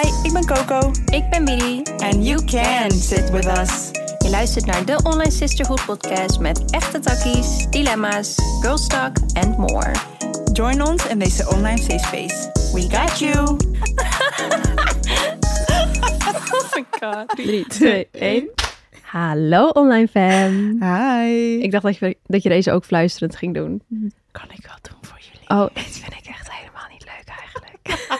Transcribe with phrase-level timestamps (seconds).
[0.00, 0.90] Hi, ik ben Coco.
[1.04, 1.82] Ik ben Billy.
[1.98, 3.90] And you can sit with us.
[4.18, 9.92] Je luistert naar de Online Sisterhood podcast met echte takkies, dilemma's, girl talk and more.
[10.52, 12.50] Join ons in deze online safe space.
[12.72, 13.38] We got you.
[16.54, 17.28] oh my god.
[17.28, 18.50] 3, 2, 1.
[19.02, 20.82] Hallo online fam.
[20.82, 21.58] Hi.
[21.62, 23.82] Ik dacht dat je, dat je deze ook fluisterend ging doen.
[24.30, 25.62] Kan ik wel doen voor jullie.
[25.62, 28.18] Oh, dit vind ik echt helemaal niet leuk eigenlijk.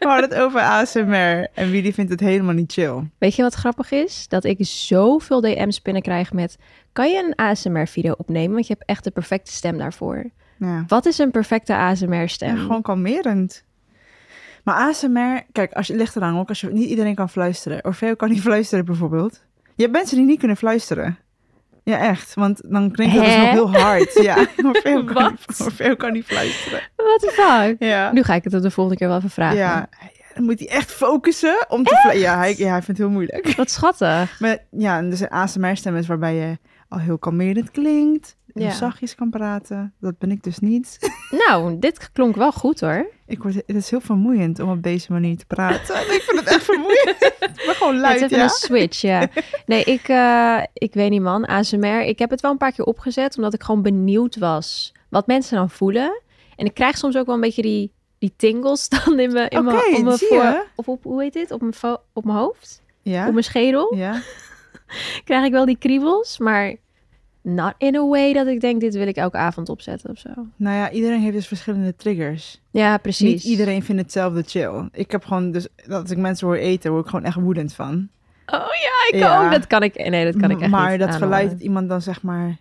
[0.00, 3.10] We hadden het over ASMR en Willy vindt het helemaal niet chill.
[3.18, 4.28] Weet je wat grappig is?
[4.28, 6.58] Dat ik zoveel DM's binnenkrijg met...
[6.92, 8.52] Kan je een ASMR-video opnemen?
[8.52, 10.30] Want je hebt echt de perfecte stem daarvoor.
[10.58, 10.84] Ja.
[10.86, 12.56] Wat is een perfecte ASMR-stem?
[12.56, 13.64] Ja, gewoon kalmerend.
[14.64, 17.84] Maar ASMR, kijk, als je ligt eraan ook, als je niet iedereen kan fluisteren.
[17.84, 19.42] Orfeo kan niet fluisteren bijvoorbeeld.
[19.74, 21.18] Je hebt mensen die niet kunnen fluisteren.
[21.84, 22.34] Ja, echt.
[22.34, 24.12] Want dan klinkt het dus nog heel hard.
[24.22, 25.30] Ja, Orfeo kan, Wat?
[25.30, 26.80] niet, Orfeo kan niet fluisteren.
[26.96, 27.88] What the fuck?
[27.88, 28.12] Ja.
[28.12, 29.56] Nu ga ik het op de volgende keer wel even vragen.
[29.58, 29.88] Ja,
[30.34, 33.10] dan moet hij echt focussen om te flu- Ja, hij, ja, hij vindt het heel
[33.10, 33.54] moeilijk.
[33.56, 34.40] Wat schattig.
[34.40, 38.36] Maar ja, en dus een ASMR-stem is waarbij je al heel kalmerend klinkt.
[38.54, 38.70] En Ja.
[38.70, 39.94] zachtjes kan praten.
[40.00, 40.98] Dat ben ik dus niet.
[41.46, 43.06] Nou, dit klonk wel goed hoor.
[43.30, 45.94] Ik word, het is heel vermoeiend om op deze manier te praten.
[46.16, 47.18] ik vind het echt vermoeiend.
[47.38, 48.42] Ben gewoon Het luid, is even ja.
[48.42, 49.28] een switch, ja.
[49.66, 52.00] Nee, ik, eh, ik weet niet man, ASMR.
[52.02, 55.56] Ik heb het wel een paar keer opgezet, omdat ik gewoon benieuwd was wat mensen
[55.56, 56.22] dan voelen.
[56.56, 59.64] En ik krijg soms ook wel een beetje die, die tingles dan in mijn, in
[59.64, 60.66] mijn, op voor-?
[60.74, 61.50] Of op, hoe heet dit?
[61.50, 62.82] Op mijn, op mijn hoofd?
[63.02, 63.26] Ja?
[63.26, 63.94] Op mijn schedel?
[63.94, 64.22] Ja?
[65.24, 66.74] Krijg ik wel die kriebels, maar
[67.42, 70.28] not in a way dat ik denk, dit wil ik elke avond opzetten of zo.
[70.56, 72.60] Nou ja, iedereen heeft dus verschillende triggers.
[72.70, 73.32] Ja, precies.
[73.32, 74.88] Niet iedereen vindt hetzelfde chill.
[74.92, 77.74] Ik heb gewoon dus, dat als ik mensen hoor eten, word ik gewoon echt woedend
[77.74, 78.08] van.
[78.46, 79.44] Oh ja, ik Ja.
[79.44, 79.52] ook.
[79.52, 82.02] Dat kan ik, nee, dat kan ik echt maar niet dat geluid dat iemand dan
[82.02, 82.56] zeg maar...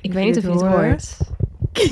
[0.00, 1.16] Ik weet niet of je het hoort.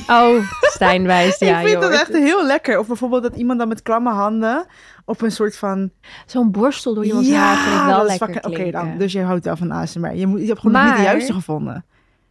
[0.08, 1.40] Oh, Stijn wijst.
[1.44, 2.78] Ja, ik vind dat echt heel lekker.
[2.78, 4.66] Of bijvoorbeeld dat iemand dan met klamme handen
[5.04, 5.90] op een soort van...
[6.26, 9.56] Zo'n borstel door iemands haar vind ik wel lekker Oké dan, dus je houdt wel
[9.56, 10.14] van ASMR.
[10.14, 11.84] Je, moet, je hebt gewoon niet de juiste gevonden.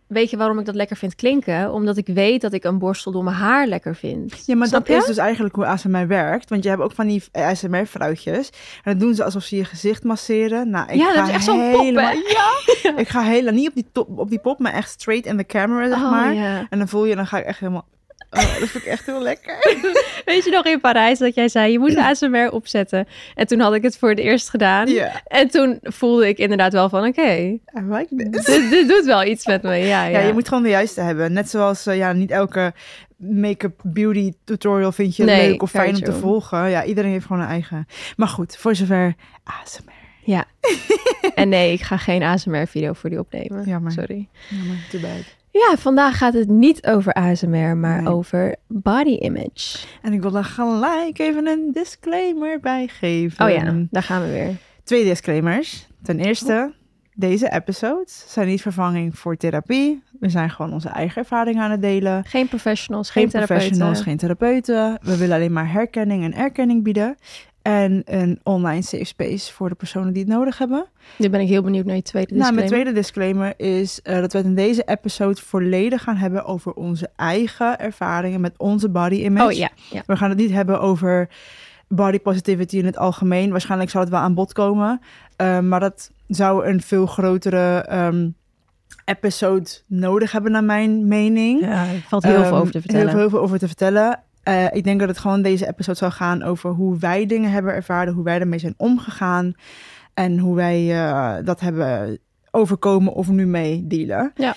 [0.07, 1.73] Weet je waarom ik dat lekker vind klinken?
[1.73, 4.43] Omdat ik weet dat ik een borstel door mijn haar lekker vind.
[4.45, 5.01] Ja, maar Snap dat je?
[5.01, 6.49] is dus eigenlijk hoe ASMR werkt.
[6.49, 8.49] Want je hebt ook van die ASMR-vrouwtjes.
[8.83, 10.69] En dat doen ze alsof ze je gezicht masseren.
[10.69, 13.67] Nou, ik Ja, dat ga is echt zo'n pop, helemaal- Ja, ik ga helemaal niet
[13.67, 16.35] op die, top, op die pop, maar echt straight in the camera, zeg Oh, maar.
[16.69, 17.85] En dan voel je, dan ga ik echt helemaal...
[18.29, 19.55] Oh, dat vind ik echt heel lekker.
[20.25, 23.07] Weet je nog in Parijs dat jij zei, je moet de ASMR opzetten.
[23.35, 24.87] En toen had ik het voor het eerst gedaan.
[25.27, 28.45] En toen voelde ik inderdaad wel van, oké, I like this.
[28.45, 29.75] dit, dit doet wel iets met me.
[29.75, 30.19] Ja, ja.
[30.19, 31.33] Ja, je moet gewoon de juiste hebben.
[31.33, 32.73] Net zoals, eh, ja, niet elke
[33.17, 36.69] make-up beauty tutorial vind je Nee, leuk of fijn om te volgen.
[36.69, 37.87] Ja, iedereen heeft gewoon een eigen.
[38.15, 39.93] Maar goed, voor zover ASMR.
[40.23, 40.45] Ja.
[41.35, 43.63] En nee, ik ga geen ASMR-video voor die opnemen.
[43.65, 43.91] Jammer.
[43.91, 44.27] Sorry.
[44.49, 45.36] Jammer, too bad.
[45.57, 48.13] Ja, vandaag gaat het niet over ASMR, maar Nee.
[48.13, 49.77] over body image.
[50.01, 53.45] En ik wil daar gelijk even een disclaimer bij geven.
[53.45, 54.55] Oh ja, daar gaan we weer.
[54.83, 55.87] Twee disclaimers.
[56.03, 56.73] Ten eerste,
[57.15, 60.03] deze episodes zijn niet vervanging voor therapie.
[60.19, 62.23] We zijn gewoon onze eigen ervaringen aan het delen.
[62.25, 63.57] Geen professionals, geen, Geen therapeuten.
[63.65, 64.99] professionals, geen therapeuten.
[65.01, 67.15] We willen alleen maar herkenning en erkenning bieden.
[67.67, 70.85] En een online safe space voor de personen die het nodig hebben.
[71.17, 72.71] Nu ben ik heel benieuwd naar je tweede Nou, disclaimer.
[72.71, 76.73] mijn tweede disclaimer is eh, dat we het in deze episode volledig gaan hebben over
[76.73, 79.45] onze eigen ervaringen met onze body image.
[79.45, 80.03] Oh ja, ja.
[80.05, 81.29] We gaan het niet hebben over
[81.87, 83.51] body positivity in het algemeen.
[83.51, 85.01] Waarschijnlijk zal het wel aan bod komen.
[85.35, 88.29] Eh, maar dat zou een veel grotere ehm,
[89.05, 91.61] episode nodig hebben, naar mijn mening.
[91.61, 93.01] Ja, er valt heel Ehm, veel over te vertellen.
[93.05, 94.19] Heel veel, heel veel over te vertellen.
[94.47, 97.73] Eh, ik denk dat het gewoon deze episode zal gaan over hoe wij dingen hebben
[97.73, 99.53] ervaren, hoe wij ermee zijn omgegaan
[100.13, 102.19] en hoe wij eh, dat hebben
[102.51, 104.31] overkomen of nu mee dealen.
[104.35, 104.55] Ja.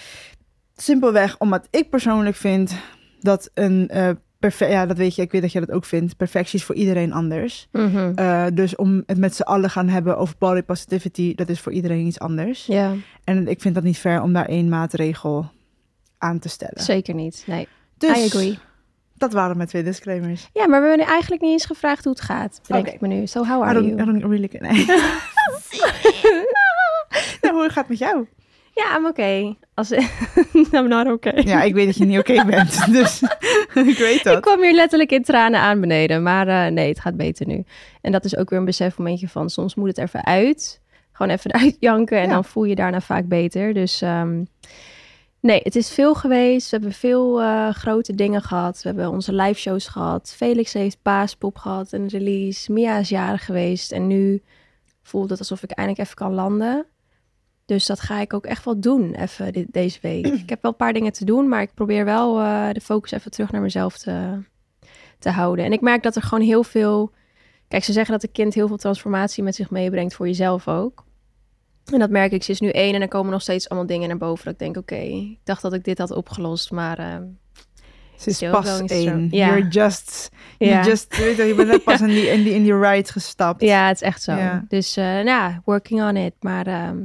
[0.77, 2.75] Simpelweg omdat ik persoonlijk vind
[3.21, 4.09] dat een eh
[4.39, 6.17] perfect, ja, dat weet je, ik weet dat jij dat ook vindt.
[6.17, 7.69] Perfectie is voor iedereen anders.
[7.73, 8.55] Mhm.
[8.55, 12.07] Dus om het met z'n allen gaan hebben over body positivity, dat is voor iedereen
[12.07, 12.67] iets anders.
[12.67, 15.51] Ja, En ik vind dat niet fair om daar één maatregel
[16.19, 16.83] aan te stellen.
[16.83, 17.45] zeker niet.
[17.47, 17.69] Nee,
[17.99, 18.59] Dus I agree.
[19.21, 20.49] Dat waren mijn twee disclaimers.
[20.53, 22.61] Ja, maar we hebben eigenlijk niet eens gevraagd hoe het gaat.
[22.67, 22.95] Bedenk Oké.
[22.95, 23.27] ik me nu.
[23.27, 24.03] So how I are don't, you?
[24.03, 24.49] I don't really...
[24.61, 24.87] Nee.
[27.41, 28.27] nou, hoe gaat het met jou?
[28.75, 29.59] Ja, I'm okay.
[29.75, 29.91] Als...
[30.73, 31.43] I'm not okay.
[31.45, 32.87] Ja, ik weet dat je niet oké bent.
[32.93, 33.23] Dus
[33.75, 34.41] ik weet Ik dat.
[34.41, 36.23] kwam hier letterlijk in tranen aan beneden.
[36.23, 37.65] Maar eh, nee, het gaat beter nu.
[38.01, 39.51] En dat is ook weer een besefmomentje van...
[39.51, 40.81] soms moet het even uit.
[41.13, 42.19] Gewoon even uitjanken.
[42.19, 42.35] En Ja.
[42.35, 43.75] dan voel je daarna vaak beter.
[43.75, 44.45] Dus ehm,
[45.41, 46.71] nee, het is veel geweest.
[46.71, 48.83] We hebben veel eh, grote dingen gehad.
[48.83, 50.35] We hebben onze live shows gehad.
[50.37, 51.93] Felix heeft paaspop gehad.
[51.93, 52.73] Een release.
[52.73, 53.93] Mia is jarig geweest.
[53.93, 54.43] En nu
[55.03, 56.87] voelt het alsof ik eindelijk even kan landen.
[57.65, 60.27] Dus dat ga ik ook echt wel doen, even deze week.
[60.27, 63.11] Ik heb wel een paar dingen te doen, maar ik probeer wel eh, de focus
[63.11, 64.39] even terug naar mezelf te,
[65.19, 65.65] te houden.
[65.65, 67.13] En ik merk dat er gewoon heel veel
[67.71, 71.05] Kijk, ze zeggen dat een kind heel veel transformatie met zich meebrengt voor jezelf ook.
[71.93, 72.43] En dat merk ik.
[72.43, 74.45] Ze is nu één en er komen nog steeds allemaal dingen naar boven.
[74.45, 76.99] Dat ik denk, oké, ik dacht dat ik dit had opgelost, maar...
[77.01, 77.17] Uh,
[78.17, 79.29] ze is pas één.
[79.29, 82.63] You're just, you just, weet je, je bent net pas in die, in die, in
[82.63, 83.61] die ride gestapt.
[83.63, 84.33] Ja, het is echt zo.
[84.33, 84.65] Ja.
[84.69, 86.35] Dus eh, nou ja, working on it.
[86.41, 86.99] Maar ehm,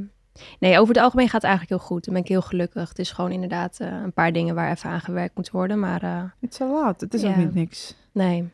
[0.58, 2.04] nee, over het algemeen gaat het eigenlijk heel goed.
[2.04, 2.88] Dan ben ik heel gelukkig.
[2.88, 5.80] Het is gewoon inderdaad eh, een paar dingen waar even aan gewerkt moet worden.
[5.80, 7.00] Maar eh, It's a lot.
[7.00, 7.36] Het is ook Ja.
[7.36, 7.94] niet niks.
[8.12, 8.48] nee.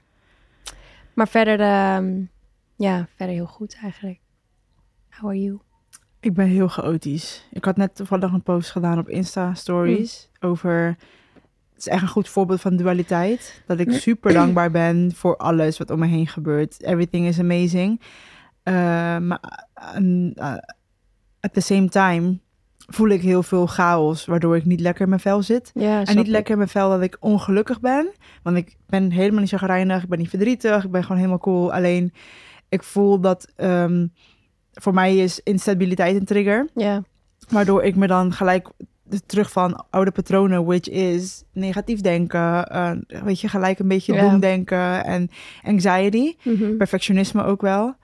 [1.15, 2.21] Maar verder, ehm,
[2.77, 4.19] ja, verder heel goed eigenlijk.
[5.11, 5.61] How are you?
[6.23, 7.49] Ik ben heel chaotisch.
[7.51, 10.97] Ik had net toevallig een post gedaan op Insta Stories over.
[11.73, 13.63] Het is echt een goed voorbeeld van dualiteit.
[13.67, 16.83] Dat ik super dankbaar ben voor alles wat om me heen gebeurt.
[16.83, 18.01] Everything is amazing.
[18.63, 18.73] Eh,
[19.19, 19.67] maar
[19.99, 20.55] uh,
[21.41, 22.39] at the same time
[22.87, 25.71] voel ik heel veel chaos, waardoor ik niet lekker in mijn vel zit.
[25.75, 28.13] Ja, En niet lekker in mijn vel dat ik ongelukkig ben.
[28.43, 30.03] Want ik ben helemaal niet chagrijnig.
[30.03, 30.85] Ik ben niet verdrietig.
[30.85, 31.73] Ik ben gewoon helemaal cool.
[31.73, 32.13] Alleen
[32.69, 34.07] ik voel dat ehm,
[34.73, 36.69] voor mij is instabiliteit een trigger.
[36.75, 37.03] Ja,
[37.49, 38.69] Waardoor ik me dan gelijk
[39.27, 42.69] terug van oude patronen, which is negatief denken.
[42.69, 42.91] eh,
[43.25, 44.29] weet je, gelijk een beetje Ja.
[44.29, 45.31] doemdenken en
[45.63, 46.35] anxiety.
[46.43, 46.77] Mhm.
[46.77, 47.95] Perfectionisme ook wel.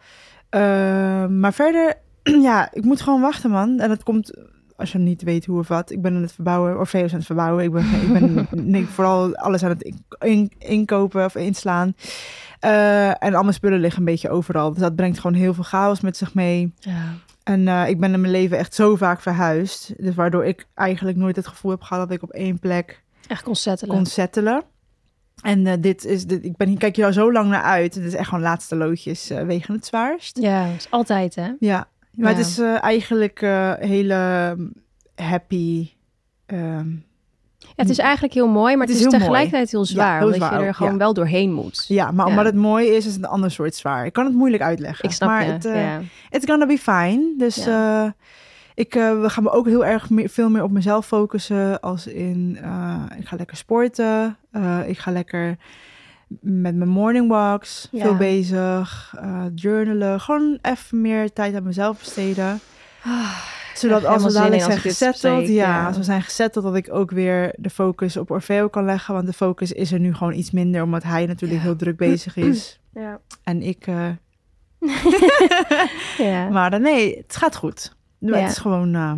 [0.49, 1.95] Eh, maar verder,
[2.49, 3.79] ja, ik moet gewoon wachten, man.
[3.81, 4.33] En dat komt,
[4.77, 5.91] als je niet weet hoe of wat.
[5.91, 7.65] Ik ben aan het verbouwen, Orpheus aan het verbouwen.
[7.65, 11.95] Ik ben, ik ben nee, vooral alles aan het in- in- inkopen of inslaan.
[12.61, 14.71] Eh, en al mijn spullen liggen een beetje overal.
[14.71, 16.73] Dus dat brengt gewoon heel veel chaos met zich mee.
[16.79, 17.13] ja.
[17.43, 19.93] En eh, ik ben in mijn leven echt zo vaak verhuisd.
[19.97, 23.43] Dus waardoor ik eigenlijk nooit het gevoel heb gehad dat ik op één plek echt
[23.43, 23.95] kon settelen.
[23.95, 24.63] kon settelen.
[25.43, 27.95] En eh, dit is, dit, ik ben hier, kijk hier al zo lang naar uit.
[27.95, 30.39] Het is echt gewoon laatste loodjes wegen het zwaarst.
[30.39, 31.51] Ja, dat is altijd hè.
[31.59, 32.37] Ja, maar Ja.
[32.37, 33.41] het is eigenlijk
[33.81, 34.73] hele mm,
[35.15, 35.91] happy.
[36.47, 36.89] ehm,
[37.79, 39.19] het is eigenlijk heel mooi, maar Het het, is mooi.
[39.19, 40.17] tegelijkertijd heel zwaar.
[40.19, 40.99] heel omdat zwaar je er gewoon ja.
[40.99, 41.85] wel doorheen moet.
[41.89, 42.31] ja, maar Ja.
[42.31, 44.07] omdat het mooi is, is het een ander soort zwaar.
[44.07, 45.05] Ik kan het moeilijk uitleggen.
[45.05, 45.53] Ik snap maar je.
[45.53, 46.01] Het, ja.
[46.31, 47.35] It's gonna be fine.
[47.39, 48.05] Dus eh,
[48.75, 51.81] ik eh, we gaan me ook heel erg meer, veel meer op mezelf focussen.
[51.81, 52.59] Als in,
[53.19, 54.37] ik ga lekker sporten.
[54.87, 55.57] Ik ga lekker
[56.41, 58.03] met mijn morning walks Ja.
[58.03, 59.15] veel bezig.
[59.55, 60.21] journalen.
[60.21, 62.61] Gewoon even meer tijd aan mezelf besteden.
[63.79, 65.87] Zodat als we dadelijk zijn gezetteld, ja, ja.
[65.87, 69.15] als we zijn gezetteld, dat ik ook weer de focus op Orfeo kan leggen.
[69.15, 71.67] Want de focus is er nu gewoon iets minder, omdat hij natuurlijk Ja.
[71.67, 72.81] heel druk bezig is.
[72.95, 73.19] Ja.
[73.43, 74.09] En ik eh,
[76.33, 76.49] ja.
[76.49, 77.97] maar nee, het gaat goed.
[78.19, 78.37] Ja.
[78.37, 79.13] Het is gewoon, eh,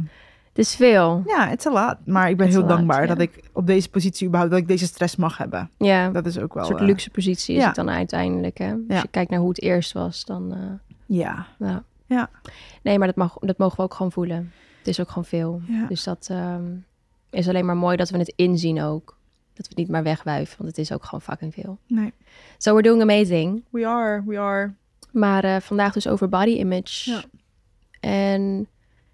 [0.49, 1.23] Het is veel.
[1.27, 1.97] ja, het is lot.
[2.05, 4.69] Maar ik ben It's heel lot, dankbaar dat ik op deze positie überhaupt, dat ik
[4.69, 5.71] deze stress mag hebben.
[5.79, 6.63] Ja, Dat is ook wel...
[6.63, 7.67] een soort eh, luxe positie is ja.
[7.67, 8.59] het dan uiteindelijk.
[8.59, 8.73] Hè?
[8.89, 10.55] Als je kijkt naar hoe het eerst was, dan...
[11.07, 11.83] Ja, ja.
[12.11, 12.31] Ja.
[12.83, 14.53] Nee, maar dat, mag, dat mogen we ook gewoon voelen.
[14.79, 15.61] Het is ook gewoon veel.
[15.67, 15.87] ja.
[15.87, 16.65] Dus dat ehm,
[17.31, 19.19] is alleen maar mooi dat we het inzien ook.
[19.53, 21.79] Dat we het niet maar wegwuiven, want het is ook gewoon fucking veel.
[21.87, 22.13] Nee.
[22.59, 23.65] So we're doing amazing.
[23.71, 24.73] We are, we are.
[25.13, 27.11] Maar eh, vandaag dus over body image.
[27.11, 27.23] Ja.
[28.01, 28.61] En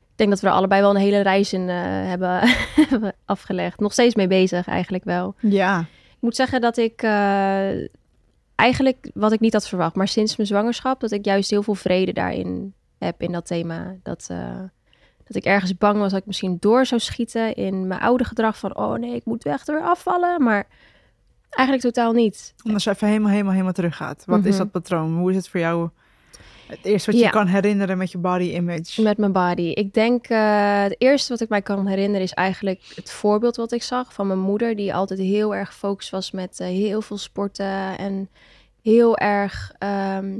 [0.00, 2.40] ik denk dat we er allebei wel een hele reis in eh, hebben,
[2.90, 3.80] hebben afgelegd.
[3.80, 5.34] Nog steeds mee bezig eigenlijk wel.
[5.40, 5.80] Ja.
[5.80, 7.88] Ik moet zeggen dat ik eh,
[8.54, 11.74] eigenlijk wat ik niet had verwacht, maar sinds mijn zwangerschap, dat ik juist heel veel
[11.74, 13.96] vrede daarin heb in dat thema.
[14.02, 14.58] Dat, eh,
[15.26, 18.58] dat ik ergens bang was dat ik misschien door zou schieten in mijn oude gedrag
[18.58, 20.42] van, oh nee, ik moet echt weer afvallen.
[20.42, 20.66] Maar
[21.50, 22.54] eigenlijk totaal niet.
[22.72, 24.22] Als je even helemaal, helemaal, helemaal terug gaat.
[24.26, 24.58] Wat is Mhm.
[24.58, 25.16] dat patroon?
[25.18, 25.88] Hoe is het voor jou?
[26.66, 27.30] Het eerste wat je Ja.
[27.32, 29.02] kan herinneren met je body image.
[29.02, 29.62] Met mijn body.
[29.62, 33.72] Ik denk, eh, het eerste wat ik mij kan herinneren is eigenlijk het voorbeeld wat
[33.72, 37.18] ik zag van mijn moeder, die altijd heel erg gefocust was met eh, heel veel
[37.18, 38.28] sporten en
[38.82, 40.34] heel erg ehm,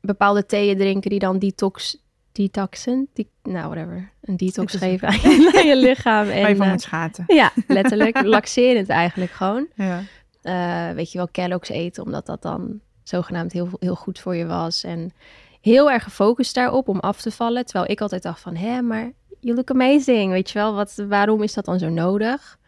[0.00, 1.96] bepaalde theeën drinken die dan detox,
[2.32, 6.28] detoxen, die, nou whatever, een detox geven aan je, aan je lichaam.
[6.28, 7.24] En, van moet schaten.
[7.26, 9.66] ja, letterlijk, laxerend eigenlijk gewoon.
[9.74, 10.02] Ja.
[10.42, 14.46] Eh, weet je wel, Kellogg's eten, omdat dat dan zogenaamd heel, heel goed voor je
[14.46, 14.84] was.
[14.84, 15.12] En
[15.60, 17.64] heel erg gefocust daarop om af te vallen.
[17.64, 20.32] Terwijl ik altijd dacht van, hè, maar you look amazing.
[20.32, 22.58] Weet je wel, wat, waarom is dat dan zo nodig?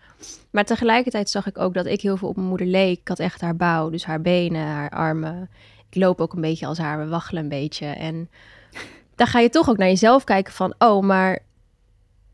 [0.50, 2.98] Maar tegelijkertijd zag ik ook dat ik heel veel op mijn moeder leek.
[3.00, 5.50] Ik had echt haar bouw, dus haar benen, haar armen.
[5.92, 7.86] Ik loop ook een beetje als haar, we waggelen een beetje.
[7.86, 8.30] En
[9.14, 11.38] dan ga je toch ook naar jezelf kijken van, oh, maar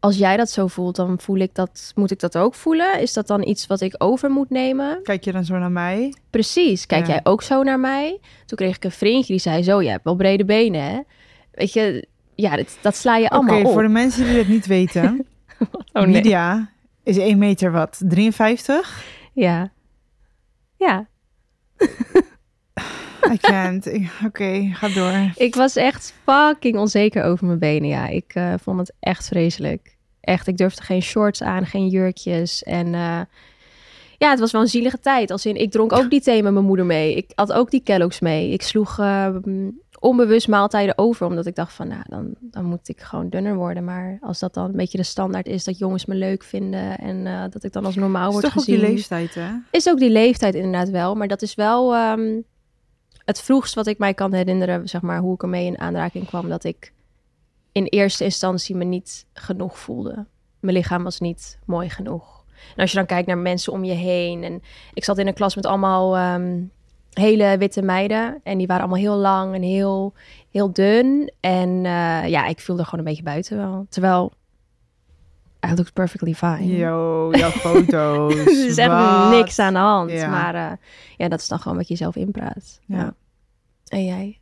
[0.00, 3.00] als jij dat zo voelt, dan voel ik dat, moet ik dat ook voelen?
[3.00, 5.02] Is dat dan iets wat ik over moet nemen?
[5.02, 6.14] Kijk je dan zo naar mij?
[6.30, 6.86] Precies.
[6.86, 7.12] Kijk Ja.
[7.12, 8.20] jij ook zo naar mij?
[8.46, 11.00] Toen kreeg ik een vriendje die zei zo, jij hebt wel brede benen, hè?
[11.52, 13.72] Weet je, ja, dat, dat sla je Oké, allemaal op.
[13.72, 15.26] voor de mensen die het niet weten.
[15.92, 16.12] Oh, nee.
[16.12, 16.70] Lydia
[17.02, 18.00] is 1 meter wat?
[18.08, 19.04] 53?
[19.32, 19.70] Ja.
[20.76, 21.06] Ja.
[23.32, 23.90] I can't.
[24.26, 25.32] Oké, ga door.
[25.36, 28.06] Ik was echt fucking onzeker over mijn benen, ja.
[28.06, 29.96] Ik eh, vond het echt vreselijk.
[30.20, 32.62] Echt, ik durfde geen shorts aan, geen jurkjes.
[32.62, 33.20] En eh,
[34.18, 35.30] ja, het was wel een zielige tijd.
[35.30, 37.14] Als in, ik dronk ook die thee met mijn moeder mee.
[37.14, 38.50] Ik had ook die Kellogg's mee.
[38.50, 39.28] Ik sloeg eh,
[39.98, 43.84] onbewust maaltijden over, omdat ik dacht van, nou, dan, dan moet ik gewoon dunner worden.
[43.84, 47.26] Maar als dat dan een beetje de standaard is, dat jongens me leuk vinden en
[47.26, 48.80] eh, dat ik dan als normaal is word toch ook gezien.
[48.80, 49.50] die leeftijd, hè?
[49.70, 52.40] Is ook die leeftijd inderdaad wel, maar dat is wel ehm,
[53.28, 56.48] het vroegst wat ik mij kan herinneren, zeg maar, hoe ik ermee in aanraking kwam,
[56.48, 56.92] dat ik
[57.72, 60.26] in eerste instantie me niet genoeg voelde.
[60.60, 62.44] Mijn lichaam was niet mooi genoeg.
[62.74, 64.62] En als je dan kijkt naar mensen om je heen, en
[64.94, 66.62] ik zat in een klas met allemaal ehm,
[67.12, 70.12] hele witte meiden, en die waren allemaal heel lang en heel,
[70.50, 71.32] heel dun.
[71.40, 73.86] En eh, ja, ik voelde gewoon een beetje buiten wel.
[73.88, 74.32] Terwijl,
[75.66, 76.76] I looked perfectly fine.
[76.76, 78.34] Yo, jouw foto's.
[78.34, 79.30] er is echt Wat?
[79.30, 80.10] niks aan de hand.
[80.10, 80.28] Ja.
[80.30, 80.72] Maar eh,
[81.16, 82.80] ja, dat is dan gewoon wat je zelf inpraat.
[82.86, 82.96] Ja.
[82.96, 83.14] Ja.
[83.88, 84.38] En jij?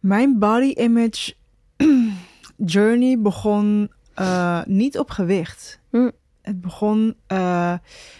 [0.00, 1.34] Mijn body image
[2.56, 5.80] journey begon eh, niet op gewicht.
[5.90, 6.10] Hm.
[6.42, 7.38] Het begon, eh,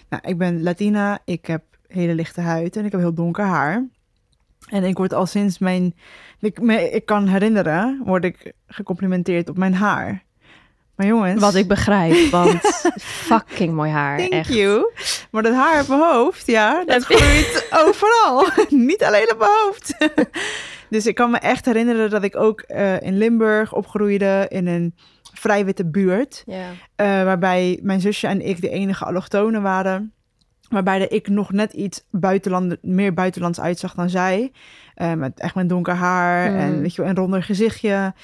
[0.08, 3.86] nou, ik ben Latina, ik heb hele lichte huid en ik heb heel donker haar.
[4.68, 5.94] En ik word al sinds mijn,
[6.40, 10.24] ik, me, ik kan herinneren, word ik gecomplimenteerd op mijn haar.
[11.00, 12.60] Maar jongens, Wat ik begrijp, want
[13.28, 14.18] fucking mooi haar.
[14.18, 14.54] Thank echt.
[14.54, 14.92] you.
[15.30, 18.48] Maar dat haar op mijn hoofd, ja, dat groeit overal.
[18.88, 19.94] Niet alleen op mijn hoofd.
[20.90, 24.94] dus ik kan me echt herinneren dat ik ook eh, in Limburg opgroeide in een
[25.32, 26.44] vrij witte buurt.
[26.46, 26.66] Eh,
[26.96, 30.12] waarbij mijn zusje en ik de enige allochtonen waren.
[30.68, 34.52] Waarbij de ik nog net iets buitenland, meer buitenlands uitzag dan zij.
[34.94, 36.56] Eh, met echt mijn donker haar Mm.
[36.58, 38.14] en weet je, wel, een ronder gezichtje.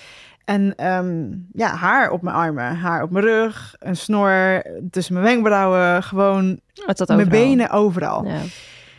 [0.46, 5.26] En ehm, ja, haar op mijn armen, haar op mijn rug, een snor tussen mijn
[5.26, 8.24] wenkbrauwen, gewoon zat mijn benen overal.
[8.24, 8.40] Ja.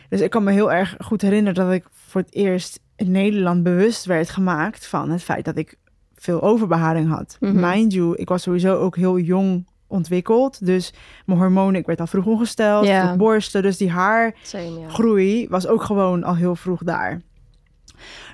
[0.08, 3.62] Dus ik kan me heel erg goed herinneren dat ik voor het eerst in Nederland
[3.62, 5.76] bewust werd gemaakt van het feit dat ik
[6.14, 7.36] veel overbeharing had.
[7.40, 7.70] Mhm.
[7.70, 10.66] Mind you, ik was sowieso ook heel jong ontwikkeld.
[10.66, 10.92] Dus
[11.26, 13.04] mijn hormonen, ik werd al vroeg ongesteld, Ja.
[13.06, 13.62] vroeg borsten.
[13.62, 17.20] Dus die haargroei was ook gewoon al heel vroeg daar.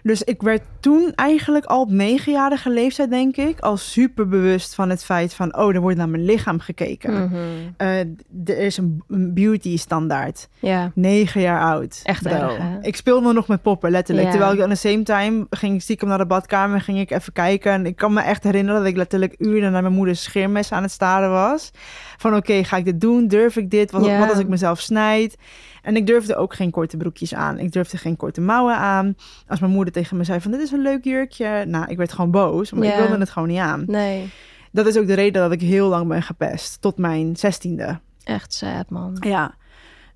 [0.02, 4.90] Dus ik werd toen eigenlijk al op negenjarige leeftijd, denk ik, al super bewust van
[4.90, 7.12] het feit van, oh, er wordt naar mijn lichaam gekeken.
[7.24, 7.36] Mhm.
[7.76, 7.98] Eh,
[8.44, 9.02] er is een,
[9.34, 10.48] beauty standaard.
[10.58, 10.90] Ja.
[10.94, 12.00] Negen jaar oud.
[12.04, 12.78] Echt erg, hè?
[12.80, 14.26] Ik speelde nog met poppen, letterlijk.
[14.26, 14.32] Ja.
[14.32, 17.32] Terwijl ik aan de same time ging ik stiekem naar de badkamer, ging ik even
[17.32, 17.72] kijken.
[17.72, 20.82] En ik kan me echt herinneren dat ik letterlijk uren naar mijn moeders scheermes aan
[20.82, 21.70] het staren was.
[22.16, 23.28] Van oké, ga ik dit doen?
[23.28, 23.90] Durf ik dit?
[23.90, 24.18] Wat, Ja.
[24.18, 25.36] wat als ik mezelf snijd?
[25.84, 27.58] En ik durfde ook geen korte broekjes aan.
[27.58, 29.16] Ik durfde geen korte mouwen aan.
[29.46, 31.64] Als mijn moeder tegen me zei van dit is een leuk jurkje.
[31.66, 33.84] Nou, ik werd gewoon boos, maar ik wilde het gewoon niet aan.
[33.86, 34.30] Nee,
[34.72, 36.80] Dat is ook de reden dat ik heel lang ben gepest.
[36.80, 38.00] Tot mijn zestiende.
[38.24, 39.16] echt sad, man.
[39.20, 39.54] Ja,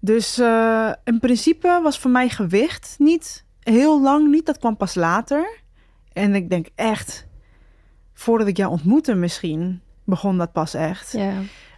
[0.01, 4.47] dus eh, in principe was voor mij gewicht niet heel lang niet.
[4.47, 5.61] Dat kwam pas later.
[6.13, 7.27] En ik denk echt,
[8.15, 11.13] voordat ik jou ontmoette misschien, begon dat pas echt.
[11.13, 11.33] Ja.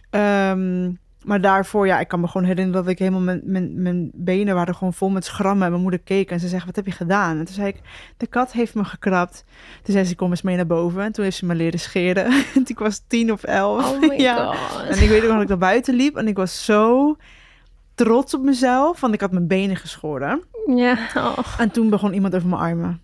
[0.09, 0.91] Ehm,
[1.23, 4.55] maar daarvoor, ja, ik kan me gewoon herinneren dat ik helemaal mijn, mijn, mijn benen
[4.55, 5.63] waren gewoon vol met schrammen.
[5.63, 7.37] En mijn moeder keek en ze zegt, wat heb je gedaan?
[7.37, 7.81] En toen zei ik,
[8.17, 9.45] de kat heeft me gekrapt.
[9.83, 11.03] Toen zei ze, kom eens mee naar boven.
[11.03, 12.25] En toen heeft ze me leren scheren.
[12.55, 13.91] En ik was tien of elf.
[13.91, 14.53] Oh my ja.
[14.53, 14.87] god.
[14.87, 17.15] En ik weet ook nog dat ik naar buiten liep en ik was zo
[17.95, 20.43] trots op mezelf, want ik had mijn benen geschoren.
[20.75, 21.37] Ja, oh.
[21.57, 23.01] En toen begon iemand over mijn armen.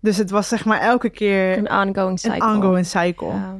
[0.00, 2.36] Dus het was zeg maar elke keer een ongoing cycle.
[2.36, 3.28] een ongoing cycle.
[3.28, 3.56] Ja.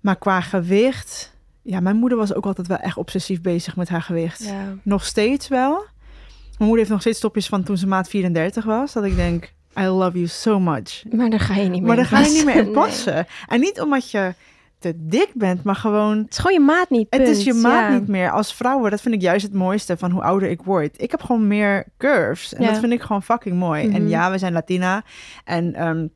[0.00, 1.33] Maar qua gewicht,
[1.64, 4.44] ja, mijn moeder was ook altijd wel echt obsessief bezig met haar gewicht.
[4.44, 4.74] Ja.
[4.82, 5.70] Nog steeds wel.
[5.72, 9.52] Mijn moeder heeft nog steeds topjes van toen ze maat 34 was, dat ik denk,
[9.78, 11.02] I love you so much.
[11.10, 12.72] Maar daar ga je niet meer Maar daar ga je niet meer in Nee.
[12.74, 13.26] passen.
[13.48, 14.34] En niet omdat je
[14.78, 17.90] te dik bent, maar gewoon Het is gewoon je maat niet, Het is je maat
[17.90, 17.98] Ja.
[17.98, 18.30] niet meer.
[18.30, 21.02] Als vrouwen, dat vind ik juist het mooiste van hoe ouder ik word.
[21.02, 22.54] Ik heb gewoon meer curves.
[22.54, 22.70] En Ja.
[22.70, 23.82] dat vind ik gewoon fucking mooi.
[23.82, 24.08] En Mhm.
[24.08, 25.02] ja, we zijn Latina.
[25.44, 26.06] En ehm,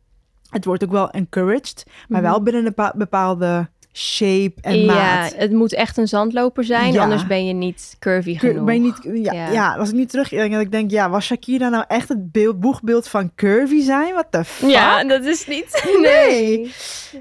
[0.50, 1.85] het wordt ook wel encouraged.
[2.09, 2.31] Maar Mhm.
[2.31, 5.35] wel binnen een bepa- bepaalde shape en ja, maat.
[5.37, 7.02] het moet echt een zandloper zijn, Ja.
[7.02, 8.64] anders ben je niet curvy Cur- genoeg.
[8.64, 9.50] ben je niet, ja, Ja.
[9.50, 9.75] ja.
[9.75, 12.61] als ik nu terug denk, dat ik denk, ja, was Shakira nou echt het beeld,
[12.61, 14.14] boegbeeld van curvy zijn?
[14.14, 14.71] Wat de fuck?
[14.71, 15.83] Ja, dat is niet.
[16.02, 16.73] Nee.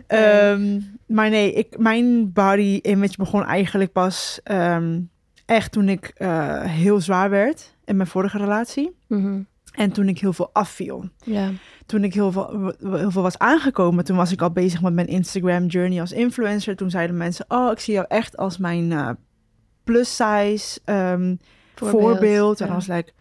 [0.07, 4.99] Ehm, maar nee, ik, mijn body image begon eigenlijk pas ehm,
[5.45, 8.95] echt toen ik eh, heel zwaar werd in mijn vorige relatie.
[9.07, 9.39] Mhm.
[9.77, 11.09] En toen ik heel veel afviel.
[11.23, 11.49] Ja.
[11.85, 15.07] Toen ik heel veel, heel veel was aangekomen, toen was ik al bezig met mijn
[15.07, 16.75] Instagram journey als influencer.
[16.75, 19.09] Toen zeiden mensen, oh, ik zie jou echt als mijn eh,
[19.83, 21.35] plus size ehm,
[21.75, 22.59] voorbeeld.
[22.59, 22.71] En ja.
[22.71, 23.11] dan was ik like,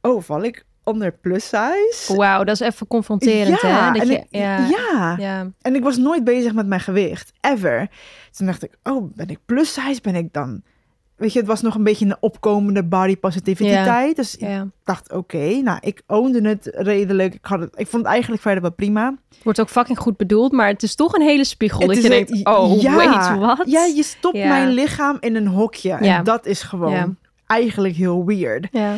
[0.00, 2.14] oh, val ik onder plus size?
[2.16, 3.92] Wauw, dat is even confronterend, hè?
[3.92, 5.16] Dat je, ik- ja, ja.
[5.18, 5.50] ja.
[5.60, 7.90] En ik was nooit bezig met mijn gewicht, ever.
[8.30, 10.00] Toen dacht ik, oh, ben ik plus size?
[10.00, 10.62] Ben ik dan...
[11.20, 14.16] Weet je, het was nog een beetje een opkomende body positivity tijd.
[14.16, 17.34] Dus ik dacht, oké, nou, ik ownde het redelijk.
[17.34, 19.14] Ik, had het, ik vond het eigenlijk verder wel prima.
[19.42, 21.86] Wordt ook fucking goed bedoeld, maar het is toch een hele spiegel.
[21.86, 22.94] Dat je een- denkt, oh, ja.
[22.94, 23.62] wait, wat?
[23.66, 25.92] Ja, je stopt mijn lichaam in een hokje.
[25.92, 28.68] En dat is gewoon eigenlijk heel weird.
[28.70, 28.96] Ja.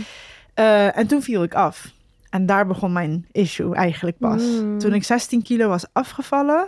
[0.55, 1.91] Eh, en toen viel ik af.
[2.31, 4.43] En daar begon mijn issue eigenlijk pas.
[4.43, 4.79] Mm.
[4.79, 6.67] Toen ik 16 kilo was afgevallen,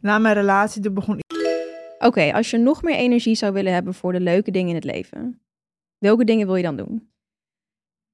[0.00, 1.18] na mijn relatie, toen begon
[2.06, 4.84] Oké, als je nog meer energie zou willen hebben voor de leuke dingen in het
[4.84, 5.40] leven,
[5.98, 7.10] welke dingen wil je dan doen?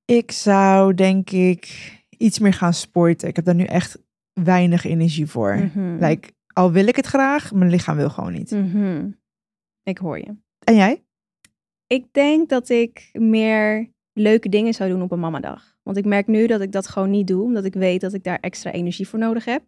[0.05, 3.29] Ik zou denk ik iets meer gaan sporten.
[3.29, 3.99] Ik heb daar nu echt
[4.33, 5.57] weinig energie voor.
[5.57, 6.05] Mhm.
[6.05, 8.51] Like, al wil ik het graag, mijn lichaam wil gewoon niet.
[8.51, 9.11] Mhm.
[9.83, 10.37] Ik hoor je.
[10.65, 11.05] En jij?
[11.87, 15.77] Ik denk dat ik meer leuke dingen zou doen op een mamadag.
[15.83, 18.25] Want ik merk nu dat ik dat gewoon niet doe, omdat ik weet dat ik
[18.25, 19.63] daar extra energie voor nodig heb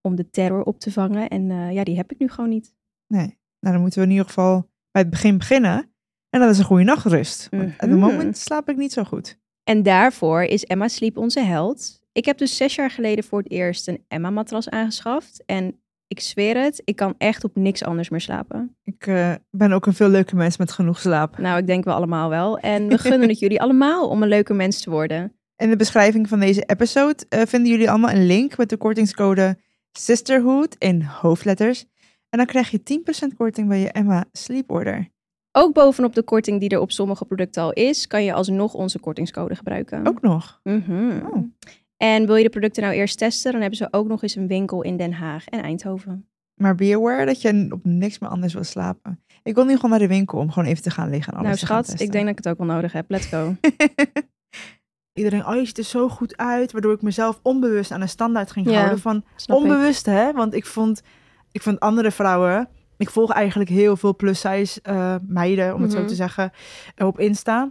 [0.00, 1.28] om de terror op te vangen.
[1.28, 2.74] En eh, ja, die heb ik nu gewoon niet.
[3.06, 3.38] Nee.
[3.64, 5.92] Nou, dan moeten we in ieder geval bij het begin beginnen.
[6.30, 7.48] En dat is een goede nachtrust.
[7.50, 7.98] Want Op het Mhm.
[7.98, 9.38] moment slaap ik niet zo goed.
[9.64, 12.00] En daarvoor is Emma Sleep onze held.
[12.12, 15.42] Ik heb dus zes jaar geleden voor het eerst een Emma-matras aangeschaft.
[15.46, 18.76] En ik zweer het, ik kan echt op niks anders meer slapen.
[18.82, 21.38] Ik eh, ben ook een veel leuke mens met genoeg slaap.
[21.38, 22.58] Nou, ik denk we allemaal wel.
[22.58, 25.32] En we gunnen het jullie allemaal om een leuke mens te worden.
[25.56, 29.56] In de beschrijving van deze episode eh, vinden jullie allemaal een link met de kortingscode
[29.92, 31.84] Sisterhood in hoofdletters.
[32.34, 35.08] En dan krijg je 10% korting bij je Emma Sleep Order.
[35.52, 38.98] Ook bovenop de korting die er op sommige producten al is, kan je alsnog onze
[38.98, 40.06] kortingscode gebruiken.
[40.06, 40.60] Ook nog.
[40.62, 41.20] Mhm.
[41.26, 41.44] Oh.
[41.96, 44.46] En wil je de producten nou eerst testen, dan hebben ze ook nog eens een
[44.46, 46.28] winkel in Den Haag en Eindhoven.
[46.60, 49.22] Maar be aware dat je op niks meer anders wil slapen.
[49.42, 51.48] Ik wil nu gewoon naar de winkel om gewoon even te gaan liggen en alles
[51.48, 53.04] nou te gaan schat, ik denk dat ik het ook wel nodig heb.
[53.10, 53.54] Let's go.
[55.18, 56.72] Iedereen, oh je ziet er zo goed uit.
[56.72, 59.54] Waardoor ik mezelf onbewust aan een standaard ging Ja, houden van ik.
[59.54, 60.32] onbewust hè.
[60.32, 61.02] Want ik vond,
[61.54, 62.68] ik vond andere vrouwen...
[62.96, 66.06] Ik volg eigenlijk heel veel plus-size eh, meiden, om het zo Mhm.
[66.06, 66.52] te zeggen,
[66.98, 67.70] op Insta.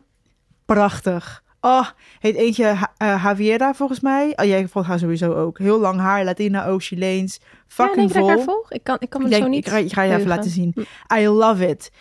[0.66, 1.44] Prachtig.
[1.62, 1.88] Oh,
[2.20, 2.66] heet eentje
[2.98, 4.34] eh, Javiera volgens mij.
[4.36, 5.58] Oh, jij volgt haar sowieso ook.
[5.58, 7.40] Heel lang haar, Latina ook, Chileens.
[7.42, 8.30] Ja, Fucking dat vol.
[8.30, 8.72] ik haar volg?
[8.72, 10.52] Ik kan, ik kan me Ik, zo niet ik, ga, ik ga je even laten
[10.52, 10.72] zien.
[11.08, 11.16] Hm.
[11.20, 11.92] I love it.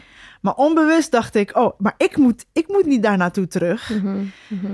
[0.41, 3.91] Maar onbewust dacht ik, oh, maar ik moet, ik moet niet daar naartoe terug.
[3.91, 4.73] Mhm, mhm.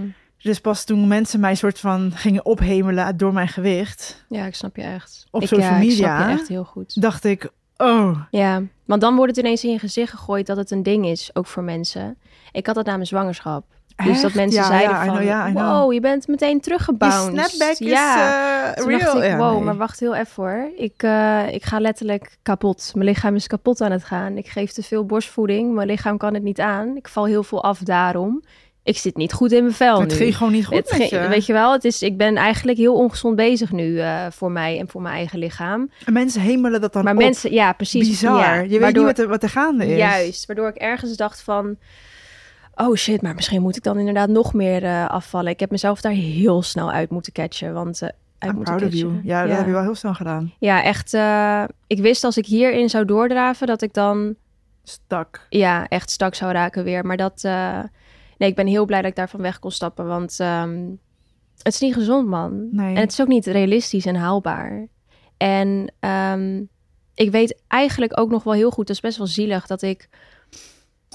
[0.49, 4.77] Dus pas toen mensen mij soort van gingen ophemelen door mijn gewicht, Ja, ik snap
[4.77, 5.27] je echt.
[5.31, 7.01] Op ik, social ja, Ik snap je echt heel goed.
[7.03, 10.71] dacht ik, oh, Ja, want dan wordt het ineens in je gezicht gegooid dat het
[10.71, 12.19] een ding is, ook voor mensen.
[12.53, 13.65] Ik had dat na mijn zwangerschap.
[14.05, 15.05] Dus dat mensen Ja, zeiden ja,
[15.45, 17.33] van, know, wow, je bent meteen Die teruggebounced.
[17.49, 18.69] snapback ja.
[18.69, 19.01] is eh, Toen real.
[19.01, 19.63] dacht ik, Ja, wow, nee.
[19.63, 20.71] maar wacht heel even hoor.
[20.77, 22.91] Ik, eh, ik ga letterlijk kapot.
[22.95, 24.37] Mijn lichaam is kapot aan het gaan.
[24.37, 25.75] Ik geef te veel borstvoeding.
[25.75, 26.97] Mijn lichaam kan het niet aan.
[26.97, 28.43] Ik val heel veel af daarom.
[28.89, 30.17] Ik zit niet goed in mijn vel Het nu.
[30.17, 31.29] ging gewoon niet goed Het met ging- je.
[31.29, 34.79] Weet je wel, het is, ik ben eigenlijk heel ongezond bezig nu eh, voor mij
[34.79, 35.91] en voor mijn eigen lichaam.
[36.05, 37.19] En mensen hemelen dat dan Maar op.
[37.19, 38.09] mensen, ja, precies.
[38.09, 38.39] Bizar.
[38.39, 39.97] ja, je weet niet wat er, wat er gaande is.
[39.99, 41.77] Juist, waardoor ik ergens dacht van...
[42.75, 45.51] Oh shit, maar misschien moet ik dan inderdaad nog meer eh, afvallen.
[45.53, 47.73] Ik heb mezelf daar heel snel uit moeten catchen.
[47.75, 49.21] Want, eh uit moeten catchen.
[49.25, 50.53] Ja, dat heb je wel heel snel gedaan.
[50.59, 51.13] Ja, echt.
[51.87, 54.35] ik wist als ik hierin zou doordraven dat ik dan
[54.85, 55.47] Stak.
[55.49, 57.07] ja, echt stak zou raken weer.
[57.07, 57.49] Maar dat.
[58.39, 60.07] Nee, ik ben heel blij dat ik daarvan weg kon stappen.
[60.07, 60.91] Want ehm,
[61.57, 62.69] het is niet gezond, man.
[62.71, 62.95] Nee.
[62.95, 64.89] En het is ook niet realistisch en haalbaar.
[65.37, 66.63] En ehm,
[67.15, 70.09] ik weet eigenlijk ook nog wel heel goed, dat is best wel zielig, dat ik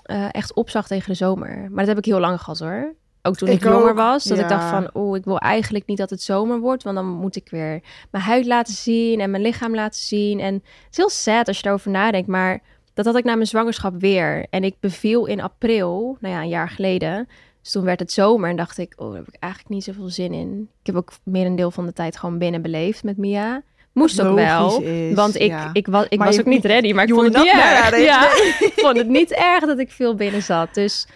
[0.04, 1.58] eh, echt opzag tegen de zomer.
[1.70, 2.96] Maar dat heb ik heel lang gehad hoor.
[3.22, 5.86] Ook toen ik, Ik jonger ook, was, dat ik dacht van, oh, ik wil eigenlijk
[5.86, 7.82] niet dat het zomer wordt, want dan moet ik weer
[8.12, 10.40] mijn huid laten zien en mijn lichaam laten zien.
[10.40, 12.62] En het is heel sad als je daarover nadenkt, maar
[12.94, 14.46] dat had ik na mijn zwangerschap weer.
[14.50, 17.28] En ik beviel in april, nou ja, een jaar geleden.
[17.62, 20.10] Dus toen werd het zomer en dacht ik, oh, daar heb ik eigenlijk niet zoveel
[20.10, 20.70] zin in.
[20.80, 23.62] Ik heb ook meer een deel van de tijd gewoon binnen beleefd met Mia.
[23.94, 25.70] Moest ook wel, is, want ik, ja.
[25.74, 27.98] ik, was, ik Maar was je- ook niet ready, maar ik vond het niet erg.
[28.04, 28.24] Ja,
[28.68, 30.74] ik vond het niet erg dat ik veel binnen zat.
[30.74, 31.08] Dus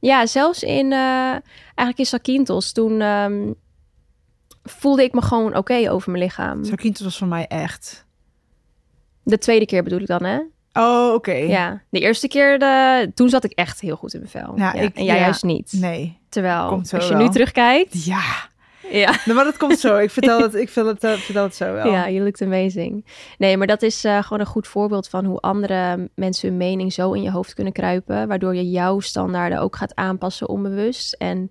[0.00, 3.52] ja, zelfs in, eh, eigenlijk in Sakintos, toen ehm,
[4.62, 6.64] voelde ik me gewoon oké over mijn lichaam.
[6.64, 8.06] Sakintos was voor mij echt.
[9.22, 10.40] De tweede keer bedoel ik dan, hè?
[10.78, 11.32] Oh, oké.
[11.32, 14.52] Ja, de eerste keer, de, toen zat ik echt heel goed in mijn vel.
[14.56, 15.20] Ja, Ja, ik- en jij ja.
[15.20, 15.72] juist niet.
[15.76, 16.18] Nee.
[16.28, 17.22] Terwijl, Komt als je wel.
[17.22, 18.22] nu terugkijkt, Ja.
[18.90, 19.14] ja.
[19.24, 19.98] Nee, maar dat komt zo.
[19.98, 21.86] Ik vertel het, ik vertel het, eh, vertel het zo wel.
[21.92, 23.04] Ja, je looked amazing.
[23.38, 26.92] Nee, maar dat is eh, gewoon een goed voorbeeld van hoe andere mensen hun mening
[26.92, 31.12] zo in je hoofd kunnen kruipen, waardoor je jouw standaarden ook gaat aanpassen onbewust.
[31.12, 31.50] En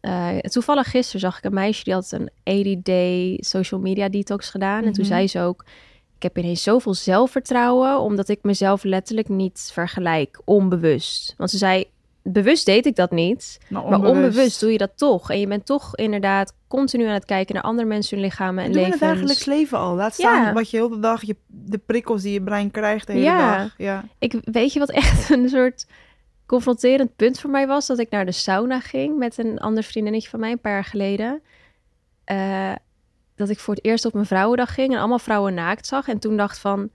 [0.00, 2.30] eh, toevallig gisteren zag ik een meisje die had een
[2.76, 4.84] 80-day social media detox gedaan.
[4.84, 5.12] En toen Mhm.
[5.12, 5.64] zei ze ook,
[6.24, 11.34] ik heb ineens zoveel zelfvertrouwen, omdat ik mezelf letterlijk niet vergelijk, onbewust.
[11.36, 11.84] Want ze zei,
[12.22, 15.30] bewust deed ik dat niet, Maar maar onbewust doe je dat toch.
[15.30, 18.72] En je bent toch inderdaad continu aan het kijken naar andere mensen hun lichamen en
[18.72, 19.94] Doe in het dagelijks leven al.
[19.94, 20.52] Laat staan Ja.
[20.52, 23.56] wat je heel de dag, je, de prikkels die je brein krijgt de hele Ja.
[23.58, 23.74] dag.
[23.78, 24.04] Ja.
[24.18, 25.86] Ik weet je wat echt een soort
[26.46, 27.86] confronterend punt voor mij was?
[27.86, 30.84] Dat ik naar de sauna ging met een ander vriendinnetje van mij een paar jaar
[30.84, 31.42] geleden.
[32.24, 32.72] Eh,
[33.46, 36.08] dat ik voor het eerst op mijn vrouwendag ging en allemaal vrouwen naakt zag.
[36.08, 36.90] En toen dacht van,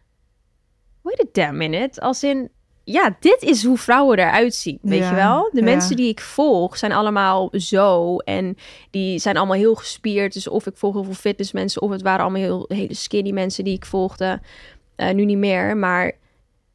[1.02, 2.02] wait a damn minute.
[2.02, 2.50] Als in,
[2.84, 5.50] ja, dit is hoe vrouwen eruit zien, weet Ja, je wel?
[5.52, 5.64] De ja.
[5.64, 8.58] mensen die ik volg zijn allemaal zo en
[8.92, 10.34] die zijn allemaal heel gespierd.
[10.34, 13.64] Dus of ik volg heel veel fitnessmensen of het waren allemaal heel, hele skinny mensen
[13.64, 14.42] die ik volgde.
[14.96, 16.12] Eh, nu niet meer, maar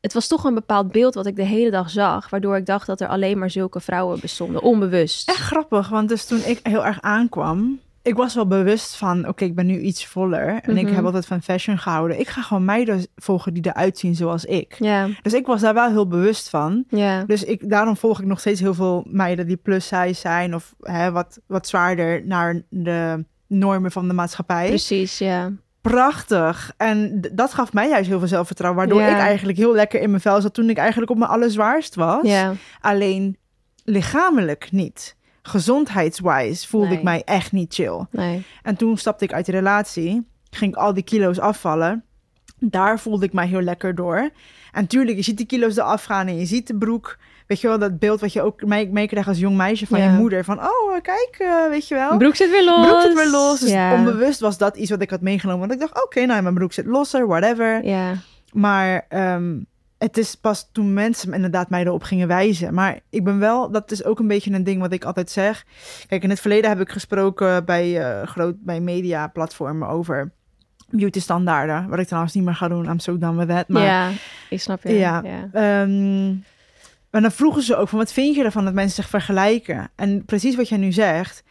[0.01, 2.87] het was toch een bepaald beeld wat ik de hele dag zag, waardoor ik dacht
[2.87, 5.29] dat er alleen maar zulke vrouwen bestonden, onbewust.
[5.29, 9.45] Echt grappig, want dus toen ik heel erg aankwam, ik was wel bewust van, oké,
[9.45, 10.61] ik ben nu iets voller.
[10.63, 10.95] En ik Mhm.
[10.95, 12.21] heb altijd van fashion gehouden.
[12.21, 14.77] Ik ga gewoon meiden volgen die eruit zien zoals ik.
[15.23, 16.85] Dus ik was daar wel heel bewust van.
[17.27, 20.75] Dus ik, daarom volg ik nog steeds heel veel meiden die plus size zijn of
[20.81, 24.69] hè, wat, wat zwaarder naar de normen van de maatschappij.
[24.69, 25.53] precies, ja.
[25.81, 26.73] Prachtig.
[26.77, 30.23] En dat gaf mij juist heel veel zelfvertrouwen, waardoor ik eigenlijk heel lekker in mijn
[30.23, 32.23] vel zat toen ik eigenlijk op mijn allerzwaarst was.
[32.81, 33.37] Alleen
[33.85, 35.17] lichamelijk niet.
[35.43, 36.97] Gezondheidswise voelde Nee.
[36.97, 38.07] ik mij echt niet chill.
[38.11, 38.43] nee.
[38.63, 42.05] En toen stapte ik uit de relatie, ging ik al die kilo's afvallen.
[42.59, 44.31] Daar voelde ik mij heel lekker door.
[44.73, 47.19] En tuurlijk, je ziet die kilo's eraf gaan en je ziet de broek.
[47.47, 50.05] Weet je wel, dat beeld wat je ook mee- meekrijgt als jong meisje van Ja.
[50.05, 50.45] je moeder.
[50.45, 52.17] Van, oh, eh, kijk, eh, weet je wel.
[52.17, 52.87] Broek zit weer los.
[52.87, 53.61] Broek zit weer los.
[53.61, 53.95] Dus ja.
[53.95, 55.61] onbewust was dat iets wat ik had meegenomen.
[55.69, 57.85] Want ik dacht, oké, nou, mijn broek zit losser, whatever.
[57.85, 58.15] Ja,
[58.53, 59.59] Maar ehm,
[60.03, 62.75] het is pas toen mensen inderdaad mij erop gingen wijzen.
[62.75, 65.65] Maar ik ben wel, dat is ook een beetje een ding wat ik altijd zeg.
[66.09, 70.33] Kijk, in het verleden heb ik gesproken bij, eh groot, bij mediaplatformen over
[70.91, 71.89] beauty-standaarden.
[71.89, 73.69] Wat ik trouwens niet meer ga doen, I'm so done with that.
[73.69, 74.11] Maar ja,
[74.51, 74.93] ik snap je.
[74.93, 75.23] Ja.
[75.25, 75.49] ja.
[75.53, 76.29] Ehm,
[77.11, 79.91] maar dan vroegen ze ook van wat vind je ervan dat mensen zich vergelijken?
[79.97, 81.43] En precies wat jij nu zegt,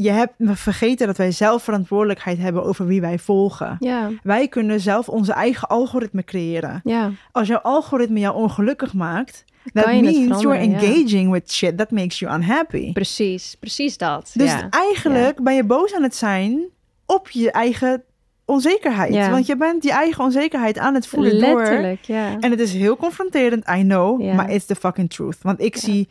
[0.00, 3.76] je hebt we vergeten dat wij zelf verantwoordelijkheid hebben over wie wij volgen.
[3.78, 6.80] Ja, Wij kunnen zelf onze eigen algoritme creëren.
[6.84, 10.72] ja, Als jouw algoritme jou ongelukkig maakt, that Kan je het means you're ja.
[10.78, 12.92] engaging with shit that makes you unhappy.
[12.92, 13.56] precies.
[13.60, 14.30] Precies dat.
[14.34, 16.60] Dus eigenlijk ben je boos aan het zijn
[17.06, 18.02] op je eigen
[18.44, 19.30] onzekerheid.
[19.30, 22.36] Want je bent je eigen onzekerheid aan het voelen door Letterlijk, ja.
[22.40, 25.38] En het is heel confronterend, I know, maar it's the fucking truth.
[25.42, 26.08] Want ik zie,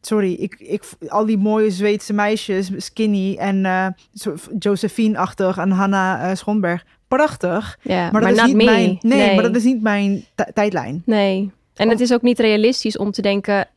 [0.00, 6.36] sorry, ik, ik, al die mooie Zweedse meisjes, skinny en zo- Josephine-achtig en Hanna eh,
[6.36, 7.78] Schonberg, prachtig.
[7.82, 8.10] ja.
[8.10, 8.64] Maar dat is niet me.
[8.64, 11.02] mijn, nee, maar dat is niet mijn ti- tijdlijn.
[11.06, 11.50] Nee.
[11.74, 13.68] En het is ook niet realistisch om te denken...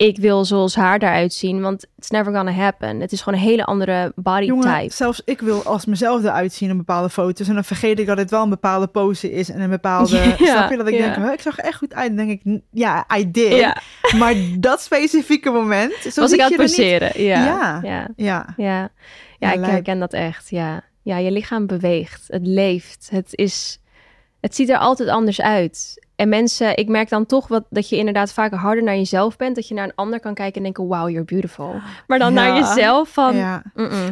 [0.00, 3.00] ik wil zoals haar eruit zien, want it's never gonna happen.
[3.00, 4.92] Het is gewoon een hele andere body Jongen, type.
[4.94, 7.48] zelfs ik wil als mezelf eruit zien in bepaalde foto's.
[7.48, 10.16] En dan vergeet ik dat het wel een bepaalde pose is en een bepaalde...
[10.16, 11.14] Ja, snap je dat ik ja.
[11.14, 12.16] denk, ik zag er echt goed uit.
[12.16, 13.52] Dan denk ik, ja, I did.
[13.52, 13.76] Ja,
[14.18, 15.92] Maar dat specifieke moment...
[16.12, 17.22] Zo was ik aan het er poseren.
[17.22, 17.44] Ja.
[17.82, 18.08] Ja.
[18.16, 18.54] Ja.
[18.56, 18.90] Ja,
[19.38, 20.50] Ja, ik herken dat echt.
[20.50, 20.84] Ja.
[21.02, 22.24] ja, je lichaam beweegt.
[22.26, 23.08] Het leeft.
[23.10, 23.80] Het, is,
[24.40, 26.06] het ziet er altijd anders uit.
[26.20, 29.54] En mensen, ik merk dan toch wat, dat je inderdaad vaker harder naar jezelf bent.
[29.56, 31.80] Dat je naar een ander kan kijken en denken, wow, you're beautiful.
[32.06, 32.40] Maar dan Ja.
[32.42, 33.62] naar jezelf van, ja.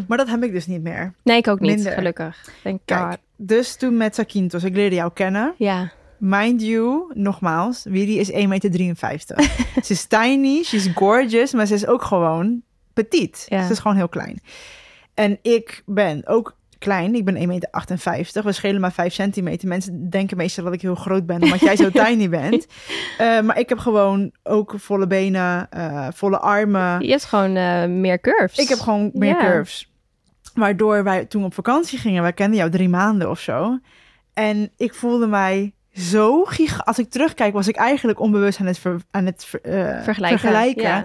[0.08, 1.14] Maar dat heb ik dus niet meer.
[1.22, 1.92] nee, ik ook niet, Minder.
[1.92, 2.48] gelukkig.
[2.62, 3.18] Thank Kijk, God.
[3.36, 5.54] dus toen met Sakintos, ik leerde jou kennen.
[5.56, 9.42] Ja, Mind you, nogmaals, Willy is 1,53 meter.
[9.84, 13.46] ze is tiny, she is gorgeous, maar ze is ook gewoon petit.
[13.48, 13.66] Ja.
[13.66, 14.40] Ze is gewoon heel klein.
[15.14, 17.42] En ik ben ook klein, ik ben 1,58
[18.04, 18.42] meter.
[18.44, 19.68] We schelen maar 5 centimeter.
[19.68, 22.66] Mensen denken meestal dat ik heel groot ben, omdat jij zo tiny bent.
[23.18, 27.00] Eh, maar ik heb gewoon ook volle benen, eh, volle armen.
[27.04, 28.58] je hebt gewoon eh, meer curves.
[28.58, 29.92] Ik heb gewoon meer curves.
[30.54, 33.78] Waardoor wij toen op vakantie gingen, wij kenden jou drie maanden of zo.
[34.34, 36.76] En ik voelde mij zo giga...
[36.84, 39.60] Als ik terugkijk, was ik eigenlijk onbewust aan het, ver- aan het ver-
[40.02, 40.38] vergelijken.
[40.38, 40.82] vergelijken.
[40.82, 41.04] Ja.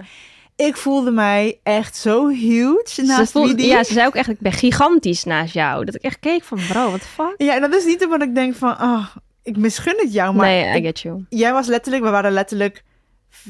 [0.56, 3.64] Ik voelde mij echt zo huge Ze, naast voelde- Widdy.
[3.64, 5.84] ja, ze zei ook echt, ik ben gigantisch naast jou.
[5.84, 7.34] Dat ik echt keek van, bro, the fuck?
[7.36, 8.70] Ja, en dat is niet omdat ik denk van...
[8.70, 9.06] Oh,
[9.42, 11.24] ik misgun het jou, maar nee, I ik- get you.
[11.28, 12.04] jij was letterlijk...
[12.04, 12.82] We waren letterlijk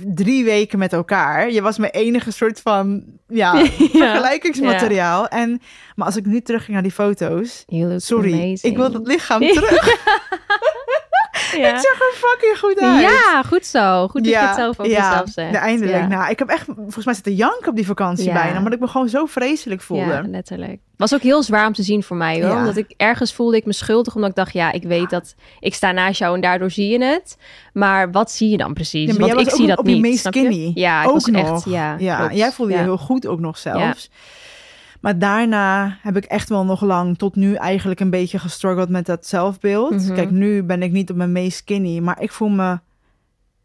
[0.04, 1.50] drie weken met elkaar.
[1.50, 3.04] Je was mijn enige soort van...
[3.28, 5.28] Ja, vergelijkingsmateriaal.
[5.28, 5.60] En,
[5.94, 7.64] maar als ik nu terug ging naar die foto's...
[7.96, 8.60] Sorry, amazing.
[8.62, 9.86] ik wil dat lichaam terug.
[11.58, 11.72] Ja.
[11.72, 13.00] Het zag er fucking goed uit.
[13.00, 14.08] Ja, goed zo.
[14.08, 15.52] Goed dat je het zelf over jezelf zegt.
[15.52, 15.96] Ja, eindelijk.
[15.98, 16.06] Ja.
[16.06, 18.32] Nou, ik heb echt volgens mij zitten janken op die vakantie Ja.
[18.32, 20.04] bijna, omdat ik me gewoon zo vreselijk voelde.
[20.12, 20.80] Ja, letterlijk.
[20.96, 22.50] Was ook heel zwaar om te zien voor mij hoor.
[22.50, 22.56] Ja.
[22.58, 24.14] Omdat ik ergens voelde ik me schuldig.
[24.14, 27.04] Omdat ik dacht, ja, ik weet dat ik sta naast jou en daardoor zie je
[27.04, 27.36] het.
[27.72, 29.12] Maar wat zie je dan precies?
[29.12, 30.00] Ja, maar Want ik ook zie dat op je niet.
[30.02, 30.70] meest skinny.
[30.74, 31.54] Ja, ik ook was nog.
[31.56, 31.96] echt, ja.
[31.98, 32.36] ja klopt.
[32.36, 32.78] jij voelde Ja.
[32.78, 34.10] je heel goed ook nog zelfs.
[35.04, 39.06] Maar daarna heb ik echt wel nog lang tot nu eigenlijk een beetje gestruggeld met
[39.06, 39.90] dat zelfbeeld.
[40.06, 40.14] Mhm.
[40.14, 42.78] Kijk, nu ben ik niet op mijn meest skinny, maar ik voel me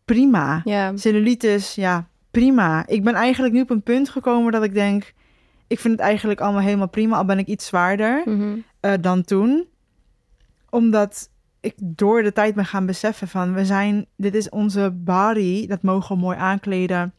[0.06, 0.62] prima.
[0.64, 2.88] Ja, Cellulitis, ja, prima.
[2.88, 5.14] Ik ben eigenlijk nu op een punt gekomen dat ik denk,
[5.68, 8.58] ik vind het eigenlijk allemaal helemaal prima, al ben ik iets zwaarder Mhm.
[8.80, 9.68] eh, dan toen.
[10.70, 15.68] Omdat ik door de tijd ben gaan beseffen van, we zijn, dit is onze body,
[15.68, 17.14] dat mogen we mooi aankleden.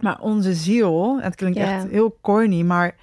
[0.00, 2.94] Maar onze ziel, het klinkt echt heel corny, maar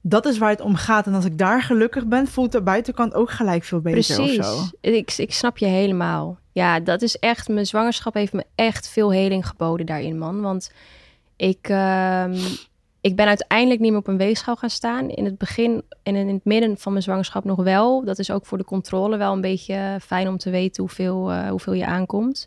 [0.00, 1.06] dat is waar het om gaat.
[1.06, 4.72] En als ik daar gelukkig ben, voelt de buitenkant ook gelijk veel beter Precies.
[4.80, 6.38] Ik, ik snap je helemaal.
[6.52, 7.48] Ja, dat is echt.
[7.48, 10.40] Mijn zwangerschap heeft me echt veel heling geboden daarin, man.
[10.40, 10.72] Want
[11.36, 12.36] ik, ehm,
[13.00, 15.08] ik ben uiteindelijk niet meer op een weegschaal gaan staan.
[15.08, 18.04] In het begin en in het midden van mijn zwangerschap nog wel.
[18.04, 21.48] Dat is ook voor de controle wel een beetje fijn om te weten hoeveel, eh,
[21.48, 22.46] hoeveel je aankomt.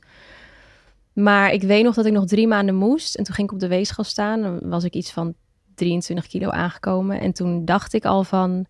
[1.13, 3.15] Maar ik weet nog dat ik nog drie maanden moest.
[3.15, 4.41] En toen ging ik op de weegschaal staan.
[4.41, 5.33] Dan was ik iets van
[5.75, 7.19] 23 kilo aangekomen.
[7.19, 8.65] En toen dacht ik al van...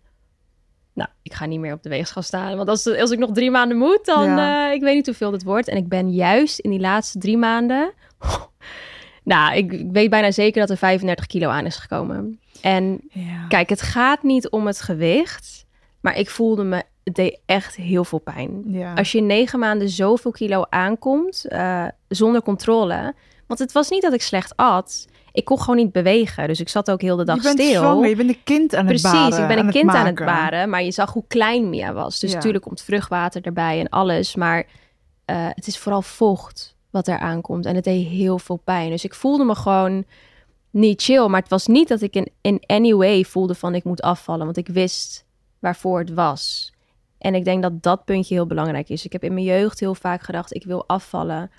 [0.94, 2.56] Nou, ik ga niet meer op de weegschaal staan.
[2.56, 4.24] Want als, als ik nog drie maanden moet, dan...
[4.24, 4.66] Ja.
[4.68, 5.68] eh, ik weet niet hoeveel dat wordt.
[5.68, 7.92] En ik ben juist in die laatste drie maanden...
[9.24, 12.40] nou, ik, ik weet bijna zeker dat er 35 kilo aan is gekomen.
[12.60, 13.46] En Ja.
[13.48, 15.66] Kijk, het gaat niet om het gewicht,
[16.00, 18.62] maar ik voelde me, het deed echt heel veel pijn.
[18.66, 18.94] ja.
[18.94, 23.14] Als je negen maanden zoveel kilo aankomt, eh, zonder controle.
[23.46, 25.06] Want het was niet dat ik slecht at.
[25.32, 26.48] Ik kon gewoon niet bewegen.
[26.48, 27.80] Dus ik zat ook heel de dag je bent stil.
[27.80, 29.40] zwanger, je bent een kind aan het Precies, baren.
[29.42, 30.70] ik ben een aan kind aan het baren.
[30.70, 32.18] Maar je zag hoe klein Mia was.
[32.20, 32.36] Dus Ja.
[32.36, 34.34] natuurlijk komt vruchtwater erbij en alles.
[34.34, 34.66] Maar
[35.24, 37.66] eh, het is vooral vocht wat er aankomt.
[37.66, 38.90] En het deed heel veel pijn.
[38.90, 40.04] Dus ik voelde me gewoon
[40.70, 41.26] niet chill.
[41.28, 44.44] Maar het was niet dat ik in, in any way voelde van ik moet afvallen.
[44.44, 45.24] Want ik wist
[45.58, 46.72] waarvoor het was.
[47.18, 49.04] En ik denk dat dat puntje heel belangrijk is.
[49.04, 51.50] Ik heb in mijn jeugd heel vaak gedacht, ik wil afvallen.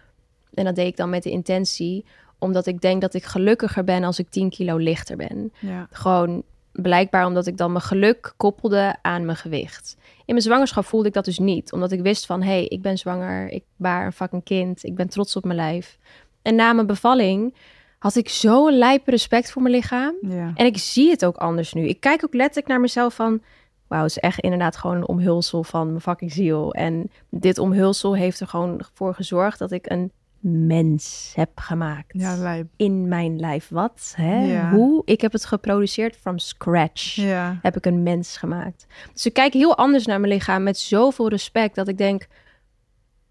[0.53, 2.05] En dat deed ik dan met de intentie.
[2.43, 5.53] Omdat ik denk dat ik gelukkiger ben als ik 10 kilo lichter ben.
[5.59, 5.87] Ja.
[5.91, 9.97] Gewoon blijkbaar omdat ik dan mijn geluk koppelde aan mijn gewicht.
[10.17, 11.71] In mijn zwangerschap voelde ik dat dus niet.
[11.71, 13.49] Omdat ik wist van, hé, hey, ik ben zwanger.
[13.49, 14.83] Ik baar een fucking kind.
[14.83, 15.97] Ik ben trots op mijn lijf.
[16.41, 17.55] En na mijn bevalling
[17.99, 20.15] had ik zo'n lijpe respect voor mijn lichaam.
[20.21, 20.51] Ja.
[20.55, 21.87] En ik zie het ook anders nu.
[21.87, 23.41] Ik kijk ook letterlijk naar mezelf van...
[23.87, 26.73] Wauw, het is echt inderdaad gewoon een omhulsel van mijn fucking ziel.
[26.73, 30.11] En dit omhulsel heeft er gewoon voor gezorgd dat ik een
[30.43, 32.67] mens heb gemaakt ja, lijp.
[32.75, 33.67] in mijn lijf.
[33.69, 34.13] Wat?
[34.15, 34.45] Hè?
[34.45, 34.71] Ja.
[34.71, 35.01] Hoe?
[35.05, 37.15] Ik heb het geproduceerd from scratch.
[37.15, 37.59] Ja.
[37.61, 38.85] Heb ik een mens gemaakt.
[39.13, 42.27] Dus ik kijk heel anders naar mijn lichaam met zoveel respect dat ik denk: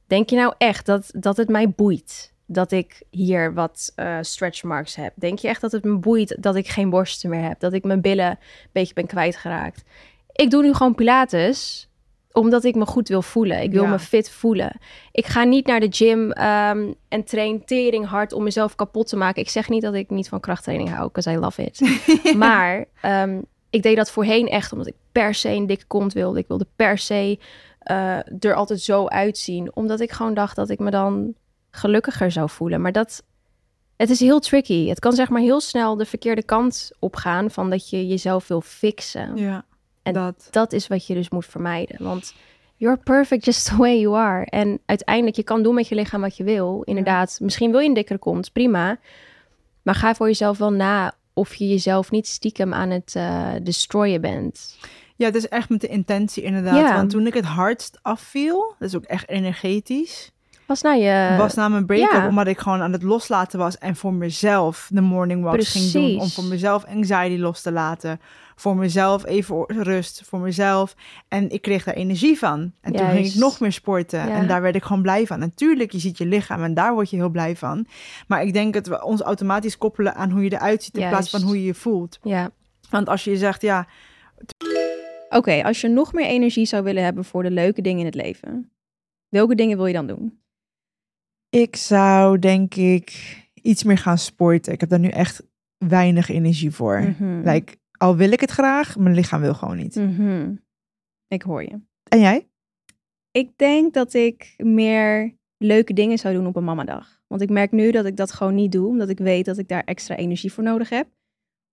[0.07, 2.33] denk je nou echt dat, dat het mij boeit?
[2.47, 5.13] Dat ik hier wat eh, stretch marks heb?
[5.17, 7.61] Denk je echt dat het me boeit dat ik geen borsten meer heb?
[7.61, 8.39] Dat ik mijn billen een
[8.73, 9.83] beetje ben kwijtgeraakt?
[10.33, 11.89] Ik doe nu gewoon Pilates
[12.33, 13.63] omdat ik me goed wil voelen.
[13.63, 13.91] Ik wil Ja.
[13.91, 14.73] me fit voelen.
[15.13, 19.17] Ik ga niet naar de gym ehm, en train tering hard om mezelf kapot te
[19.17, 19.43] maken.
[19.43, 21.81] Ik zeg niet dat ik niet van krachttraining hou, because I love it.
[22.37, 23.41] Maar ehm,
[23.71, 26.39] ik deed dat voorheen echt omdat ik per se een dikke kont wilde.
[26.39, 27.39] Ik wilde per se
[27.79, 29.71] eh, er altijd zo uitzien.
[29.77, 31.35] Omdat ik gewoon dacht dat ik me dan
[31.71, 32.81] gelukkiger zou voelen.
[32.81, 33.23] Maar dat,
[33.97, 34.89] het is heel tricky.
[34.89, 38.61] Het kan zeg maar heel snel de verkeerde kant opgaan van dat je jezelf wil
[38.61, 39.37] fixen.
[39.37, 39.65] ja.
[40.03, 40.49] En dat.
[40.51, 41.97] Dat is wat je dus moet vermijden.
[42.05, 42.35] Want
[42.77, 44.45] you're perfect just the way you are.
[44.45, 46.83] En uiteindelijk, je kan doen met je lichaam wat je wil.
[46.85, 48.99] Inderdaad, misschien wil je een dikkere kont, prima.
[49.83, 54.21] Maar ga voor jezelf wel na of je jezelf niet stiekem aan het eh destroyen
[54.21, 54.77] bent.
[55.17, 56.77] Ja, het is echt met de intentie inderdaad.
[56.77, 56.95] Ja.
[56.95, 60.33] Want toen ik het hardst afviel, dat is ook echt energetisch,
[60.67, 61.35] Was nou je...
[61.39, 62.29] was na mijn break-up ja.
[62.29, 66.21] omdat ik gewoon aan het loslaten was en voor mezelf de morning walks ging doen.
[66.21, 68.21] Om voor mezelf anxiety los te laten.
[68.55, 70.95] Voor mezelf even rust, voor mezelf.
[71.29, 72.73] En ik kreeg daar energie van.
[72.81, 74.19] En toen ging ik nog meer sporten.
[74.19, 74.37] Ja.
[74.37, 75.39] En daar werd ik gewoon blij van.
[75.39, 77.87] Natuurlijk, je ziet je lichaam en daar word je heel blij van.
[78.27, 81.31] Maar ik denk dat we ons automatisch koppelen aan hoe je eruit ziet in plaats
[81.31, 82.19] van hoe je je voelt.
[82.23, 82.51] Ja.
[82.91, 83.87] Want als je zegt, ja,
[85.33, 88.15] Oké, als je nog meer energie zou willen hebben voor de leuke dingen in het
[88.15, 88.73] leven,
[89.29, 90.41] welke dingen wil je dan doen?
[91.51, 94.73] Ik zou denk ik iets meer gaan sporten.
[94.73, 95.43] Ik heb daar nu echt
[95.77, 97.01] weinig energie voor.
[97.01, 97.49] Mhm.
[97.49, 99.95] Like, al wil ik het graag, mijn lichaam wil gewoon niet.
[99.95, 100.55] Mhm.
[101.29, 101.81] Ik hoor je.
[102.09, 102.49] En jij?
[103.31, 107.21] Ik denk dat ik meer leuke dingen zou doen op een mamadag.
[107.27, 109.69] Want ik merk nu dat ik dat gewoon niet doe, omdat ik weet dat ik
[109.69, 111.09] daar extra energie voor nodig heb.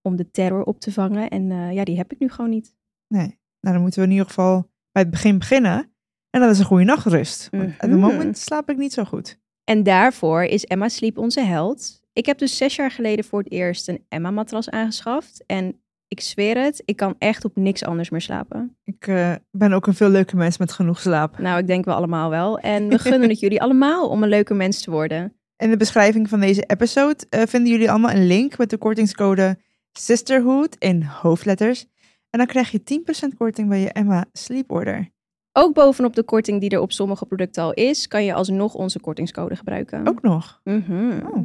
[0.02, 1.28] Om de terror op te vangen.
[1.30, 2.74] En eh, ja, die heb ik nu gewoon niet.
[3.08, 3.38] Nee.
[3.60, 5.92] Nou, dan moeten we in ieder geval bij het begin beginnen.
[6.30, 7.48] En dat is een goede nachtrust.
[7.50, 8.00] Want op het Mhm.
[8.00, 9.38] moment slaap ik niet zo goed.
[9.64, 12.02] En daarvoor is Emma Sleep onze held.
[12.12, 15.44] Ik heb dus zes jaar geleden voor het eerst een Emma-matras aangeschaft.
[15.46, 15.79] En
[16.10, 18.76] ik zweer het, ik kan echt op niks anders meer slapen.
[18.84, 21.38] Ik eh, ben ook een veel leuke mens met genoeg slaap.
[21.38, 22.58] Nou, ik denk we allemaal wel.
[22.58, 25.34] En we gunnen het jullie allemaal om een leuke mens te worden.
[25.56, 29.58] In de beschrijving van deze episode eh, vinden jullie allemaal een link met de kortingscode
[29.92, 31.86] Sisterhood in hoofdletters.
[32.30, 35.10] En dan krijg je 10% korting bij je Emma Sleep Order.
[35.52, 39.00] Ook bovenop de korting die er op sommige producten al is, kan je alsnog onze
[39.00, 40.08] kortingscode gebruiken.
[40.08, 40.60] Ook nog.
[40.64, 41.36] Oh.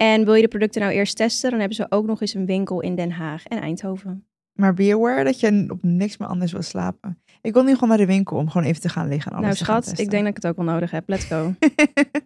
[0.00, 2.46] En wil je de producten nou eerst testen, dan hebben ze ook nog eens een
[2.46, 4.26] winkel in Den Haag en Eindhoven.
[4.52, 7.22] Maar be aware dat je op niks meer anders wil slapen.
[7.40, 9.32] Ik wil nu gewoon naar de winkel om gewoon even te gaan liggen.
[9.32, 10.04] En alles nou te gaan schat, testen.
[10.04, 11.08] ik denk dat ik het ook wel nodig heb.
[11.08, 11.54] Let's go.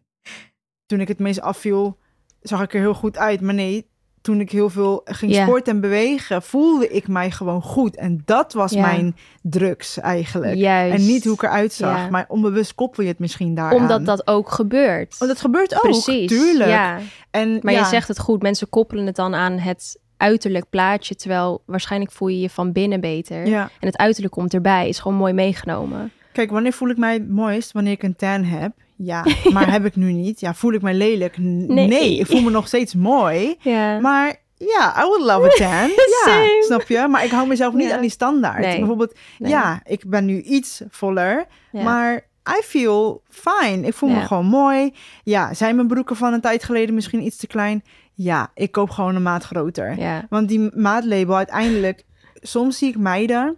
[0.86, 1.98] Toen ik het meest afviel,
[2.40, 3.40] zag ik er heel goed uit.
[3.40, 3.90] Maar nee,
[4.22, 7.96] toen ik heel veel ging sporten en bewegen, voelde ik mij gewoon goed.
[7.96, 10.54] En dat was mijn drugs eigenlijk.
[10.54, 10.94] Juist.
[10.98, 12.10] En niet hoe ik eruit zag.
[12.10, 15.18] Maar onbewust koppel je het misschien daar Omdat dat ook gebeurt.
[15.18, 16.28] Want dat gebeurt ook, Precies.
[16.28, 16.70] tuurlijk.
[16.70, 16.98] Ja.
[17.30, 21.14] En, Maar ja, je zegt het goed, mensen koppelen het dan aan het uiterlijk plaatje,
[21.14, 23.46] terwijl waarschijnlijk voel je je van binnen beter.
[23.46, 23.62] Ja.
[23.80, 26.12] En het uiterlijk komt erbij, is gewoon mooi meegenomen.
[26.32, 27.72] Kijk, wanneer voel ik mij het mooist?
[27.72, 28.72] Wanneer ik een tan heb.
[28.96, 30.40] Ja, maar heb ik nu niet.
[30.40, 31.38] Ja, voel ik mij lelijk?
[31.38, 31.86] N- Nee.
[31.88, 32.18] Nee.
[32.18, 33.56] ik voel me nog steeds mooi.
[33.60, 33.98] Ja.
[34.00, 35.88] Maar ja, I would love a tan.
[36.14, 36.62] ja, Same.
[36.66, 37.06] snap je?
[37.10, 37.94] Maar ik hou mezelf niet Ja.
[37.94, 38.58] aan die standaard.
[38.58, 38.78] Nee.
[38.78, 39.50] Bijvoorbeeld, Nee.
[39.50, 41.82] ja, ik ben nu iets voller, Ja.
[41.82, 42.14] maar
[42.58, 43.86] I feel fine.
[43.86, 44.94] Ik voel me gewoon mooi.
[45.22, 47.82] Ja, zijn mijn broeken van een tijd geleden misschien iets te klein?
[48.14, 49.98] Ja, ik koop gewoon een maat groter.
[49.98, 50.26] ja.
[50.30, 53.56] Want die maatlabel uiteindelijk, soms zie ik meiden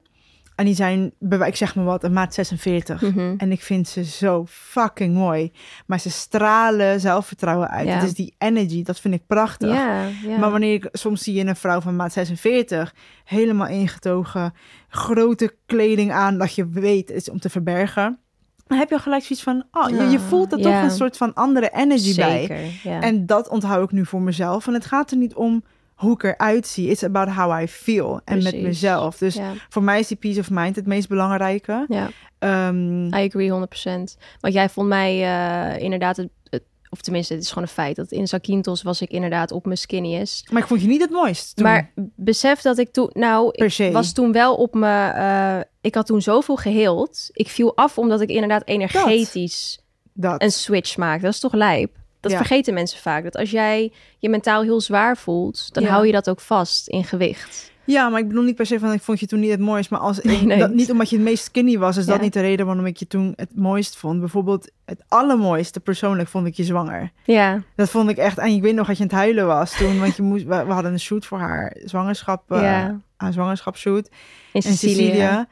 [0.55, 1.13] en die zijn,
[1.45, 3.01] ik zeg maar wat, een maat 46.
[3.01, 3.35] Mhm.
[3.37, 5.53] En ik vind ze zo fucking mooi.
[5.87, 7.87] Maar ze stralen zelfvertrouwen uit.
[7.87, 7.95] Ja.
[7.95, 9.75] Het is die energy, dat vind ik prachtig.
[9.75, 10.39] Ja, ja.
[10.39, 14.55] Maar wanneer ik soms zie je een vrouw van maat 46, helemaal ingetogen,
[14.89, 18.19] grote kleding aan, dat je weet is om te verbergen,
[18.67, 21.17] dan heb je gelijk zoiets van, oh, je, je Ja, voelt er toch een soort
[21.17, 22.47] van andere energy bij.
[22.47, 23.01] Zeker.
[23.03, 24.67] En dat onthoud ik nu voor mezelf.
[24.67, 26.89] En het gaat er niet om hoe ik eruit zie.
[26.91, 28.21] It's about how I feel.
[28.25, 29.19] En met mezelf.
[29.19, 29.53] Dus ja.
[29.69, 31.85] voor mij is die peace of mind het meest belangrijke.
[31.89, 34.17] ja, Ehm, I agree 100%.
[34.41, 37.97] Want jij vond mij eh, inderdaad, het, het- of tenminste, het is gewoon een feit,
[37.97, 40.51] dat in Zakynthos was ik inderdaad op mijn skinniest.
[40.51, 41.65] maar ik vond je niet het mooist toen.
[41.65, 43.91] Maar besef dat ik toen, nou, Per ik se.
[43.93, 47.29] was toen wel op me, eh, ik had toen zoveel geheeld.
[47.33, 49.79] Ik viel af omdat ik inderdaad energetisch
[50.13, 50.43] dat.
[50.43, 51.25] een switch maakte.
[51.25, 51.97] Dat is toch lijp?
[52.25, 52.39] Dat Ja.
[52.47, 53.23] vergeten mensen vaak.
[53.25, 55.89] Dat als jij je mentaal heel zwaar voelt, dan Ja.
[55.91, 57.73] hou je dat ook vast in gewicht.
[57.87, 59.91] Ja, maar ik bedoel niet per se van ik vond je toen niet het mooist.
[59.91, 60.59] Maar als Nee, nee.
[60.59, 62.97] Dat, niet omdat je het meest skinny was, is dat niet de reden waarom ik
[62.97, 64.21] je toen het mooist vond.
[64.21, 67.11] Bijvoorbeeld het allermooiste persoonlijk vond ik je zwanger.
[67.25, 68.39] Ja, Dat vond ik echt.
[68.39, 70.01] En ik weet nog dat je aan het huilen was toen.
[70.01, 72.43] Want je moest, we, we hadden een shoot voor haar zwangerschap.
[72.49, 73.01] Ja.
[73.17, 74.07] Haar zwangerschapsshoot.
[74.09, 74.13] in
[74.53, 74.95] in Sicilië.
[75.11, 75.45] Sicilië.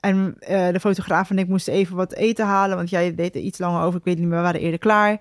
[0.00, 3.40] En eh, de fotograaf en ik moesten even wat eten halen, want jij deed er
[3.40, 3.98] iets langer over.
[3.98, 5.20] Ik weet niet meer, we waren eerder klaar.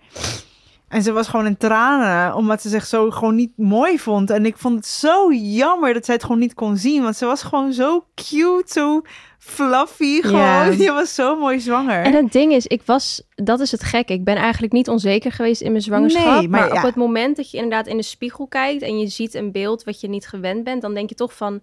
[0.90, 4.30] En ze was gewoon in tranen, omdat ze zich zo gewoon niet mooi vond.
[4.30, 7.26] En ik vond het zo jammer dat zij het gewoon niet kon zien, want ze
[7.26, 9.02] was gewoon zo cute, zo
[9.40, 10.42] fluffy gewoon.
[10.42, 10.64] Ja.
[10.86, 12.04] Je was zo mooi zwanger.
[12.04, 14.14] En het ding is, ik was, dat is het gekke.
[14.14, 16.40] Ik ben eigenlijk niet onzeker geweest in mijn zwangerschap.
[16.40, 16.78] Nee, maar maar ja.
[16.78, 19.84] op het moment dat je inderdaad in de spiegel kijkt en je ziet een beeld
[19.84, 21.62] wat je niet gewend bent, dan denk je toch van,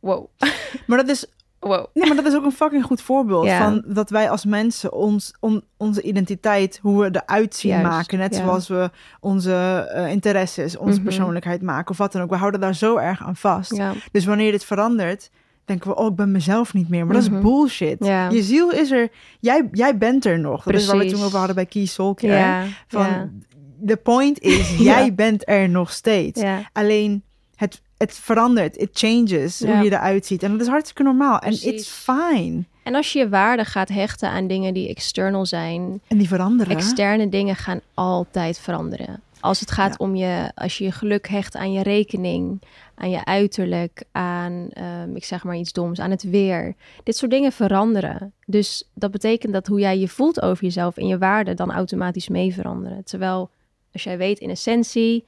[0.00, 0.26] wow,
[0.86, 1.26] Maar dat is
[1.66, 1.86] wow.
[1.94, 3.58] Nee, maar dat is ook een fucking goed voorbeeld Ja.
[3.64, 8.18] van dat wij als mensen ons, on- onze identiteit, hoe we eruit zien Juist, maken.
[8.18, 8.42] Net ja.
[8.44, 9.52] zoals we onze
[9.94, 11.02] eh, interesses, onze Mhm.
[11.04, 12.30] persoonlijkheid maken of wat dan ook.
[12.30, 13.76] We houden daar zo erg aan vast.
[13.76, 15.30] Ja, Dus wanneer dit verandert,
[15.64, 17.06] denken we, oh, ik ben mezelf niet meer.
[17.06, 17.36] Maar dat Mhm.
[17.36, 17.96] is bullshit.
[18.04, 18.28] Ja.
[18.30, 19.08] Je ziel is er,
[19.40, 20.64] jij, jij bent er nog.
[20.64, 22.66] Dat is waar we toen over hadden bij Key Soul Care.
[22.88, 23.30] Van,
[23.78, 26.42] de point is, jij bent er nog steeds.
[26.72, 27.22] Alleen
[27.54, 29.74] het, het verandert, it changes, Ja.
[29.74, 30.42] hoe je eruit ziet.
[30.42, 31.38] En dat is hartstikke normaal.
[31.38, 32.64] En it's fine.
[32.82, 36.76] En als je je waarde gaat hechten aan dingen die external zijn, En die veranderen.
[36.76, 39.20] externe dingen gaan altijd veranderen.
[39.40, 40.04] Als het gaat Ja.
[40.06, 42.62] om je, als je je geluk hecht aan je rekening,
[42.94, 46.74] aan je uiterlijk, aan, ehm, ik zeg maar iets doms, aan het weer.
[47.02, 48.32] Dit soort dingen veranderen.
[48.46, 52.28] Dus dat betekent dat hoe jij je voelt over jezelf en je waarde dan automatisch
[52.28, 53.04] mee veranderen.
[53.04, 53.50] Terwijl
[53.92, 55.24] als jij weet in essentie,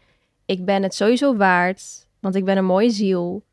[0.46, 3.44] ik ben het sowieso waard, want ik ben een mooie ziel.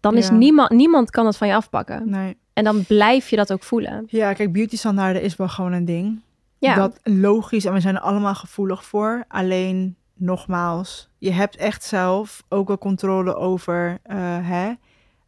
[0.00, 0.34] Dan is Ja.
[0.34, 2.10] niemand, niemand kan het van je afpakken.
[2.10, 2.36] Nee.
[2.52, 4.04] En dan blijf je dat ook voelen.
[4.06, 6.20] Ja, kijk, beauty standaarden is wel gewoon een ding.
[6.58, 9.24] Ja, Dat logisch en we zijn er allemaal gevoelig voor.
[9.28, 14.16] Alleen, nogmaals, je hebt echt zelf ook wel controle over, eh,
[14.48, 14.72] hè,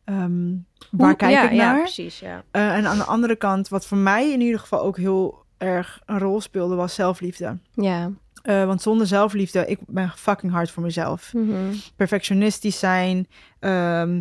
[0.05, 0.51] ehm,
[0.91, 1.81] waar Hoe- kijk ja, ik Ja, naar?
[1.83, 2.43] precies, ja.
[2.51, 6.01] Eh, en aan de andere kant, wat voor mij in ieder geval ook heel erg
[6.07, 7.59] een rol speelde, was zelfliefde.
[7.75, 8.11] Ja.
[8.43, 11.33] Eh, want zonder zelfliefde, ik ben fucking hard voor mezelf.
[11.33, 11.75] Mhm.
[11.97, 13.27] Perfectionistisch zijn,
[13.59, 14.21] ehm,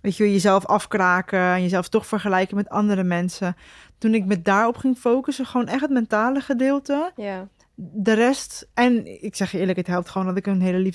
[0.00, 3.56] weet je, jezelf afkraken en jezelf toch vergelijken met andere mensen.
[3.98, 7.12] Toen ik me daarop ging focussen, gewoon echt het mentale gedeelte.
[7.16, 7.48] Ja.
[7.74, 10.92] De rest, en ik zeg je eerlijk, het helpt gewoon dat ik een hele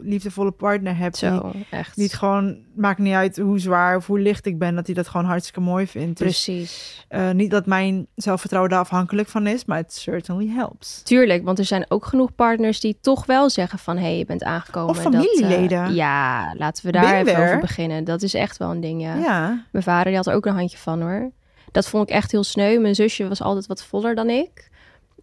[0.00, 1.12] liefdevolle partner heb.
[1.12, 1.94] Die, Zo, echt.
[1.94, 4.94] die het gewoon, maakt niet uit hoe zwaar of hoe licht ik ben, dat hij
[4.94, 6.18] dat gewoon hartstikke mooi vindt.
[6.18, 7.04] Dus Precies.
[7.08, 11.02] eh, niet dat mijn zelfvertrouwen daar afhankelijk van is, maar het certainly helps.
[11.02, 13.96] Tuurlijk, want er zijn ook genoeg partners die toch wel zeggen van...
[13.96, 14.90] hé, hey, je bent aangekomen.
[14.90, 15.94] Of dat, eh, familieleden.
[15.94, 18.04] ja, laten we daar even over beginnen.
[18.04, 19.14] Dat is echt wel een ding, ja.
[19.14, 19.64] Ja.
[19.72, 21.30] Mijn vader die had er ook een handje van, hoor.
[21.72, 22.78] Dat vond ik echt heel sneu.
[22.78, 24.72] Mijn zusje was altijd wat voller dan ik.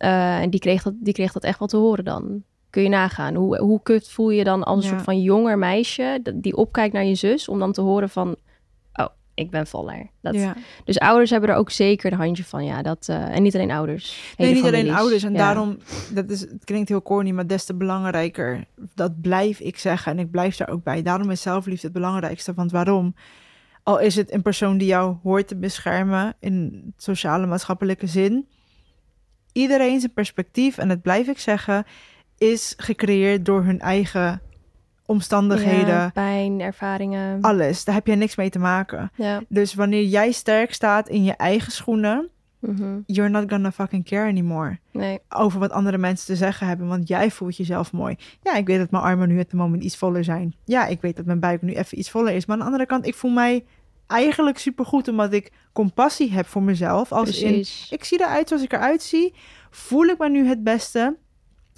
[0.02, 2.44] Eh, en die kreeg, dat, die kreeg dat echt wel te horen dan.
[2.70, 3.36] Kun je nagaan.
[3.36, 4.90] Hoe, hoe kut voel je dan als een Ja.
[4.90, 6.22] soort van jonger meisje...
[6.36, 7.48] die opkijkt naar je zus...
[7.48, 8.36] om dan te horen van...
[8.94, 10.10] oh, ik ben voller.
[10.22, 10.56] Dat, ja.
[10.86, 12.66] Dus ouders hebben er ook zeker een handje van.
[12.66, 14.34] Ja, dat, eh, en niet alleen ouders.
[14.38, 15.24] Nee, niet alleen ouders.
[15.24, 15.38] En Ja.
[15.38, 15.78] daarom,
[16.14, 18.66] dat is, het klinkt heel corny, maar des te belangrijker.
[18.96, 21.02] Dat blijf ik zeggen en ik blijf daar ook bij.
[21.02, 22.54] Daarom is zelfliefde het belangrijkste.
[22.54, 23.16] Want waarom?
[23.84, 28.48] Al is het een persoon die jou hoort te beschermen in sociale maatschappelijke zin.
[29.54, 31.86] Iedereen zijn perspectief, en dat blijf ik zeggen,
[32.38, 34.42] is gecreëerd door hun eigen
[35.06, 35.88] omstandigheden.
[35.88, 37.42] Ja, pijn, ervaringen.
[37.42, 37.84] Alles.
[37.84, 39.12] Daar heb jij niks mee te maken.
[39.16, 39.42] Ja.
[39.48, 42.30] Dus wanneer jij sterk staat in je eigen schoenen,
[42.60, 43.00] mhm.
[43.06, 45.20] you're not gonna fucking care anymore Nee.
[45.30, 48.16] over wat andere mensen te zeggen hebben, want jij voelt jezelf mooi.
[48.42, 50.56] Ja, ik weet dat mijn armen nu at het moment iets voller zijn.
[50.66, 52.46] Ja, ik weet dat mijn buik nu even iets voller is.
[52.46, 53.64] Maar aan de andere kant, ik voel mij
[54.12, 57.12] eigenlijk supergoed omdat ik compassie heb voor mezelf.
[57.12, 59.34] Als in, ik zie eruit zoals ik eruit zie.
[59.70, 61.18] Voel ik me nu het beste?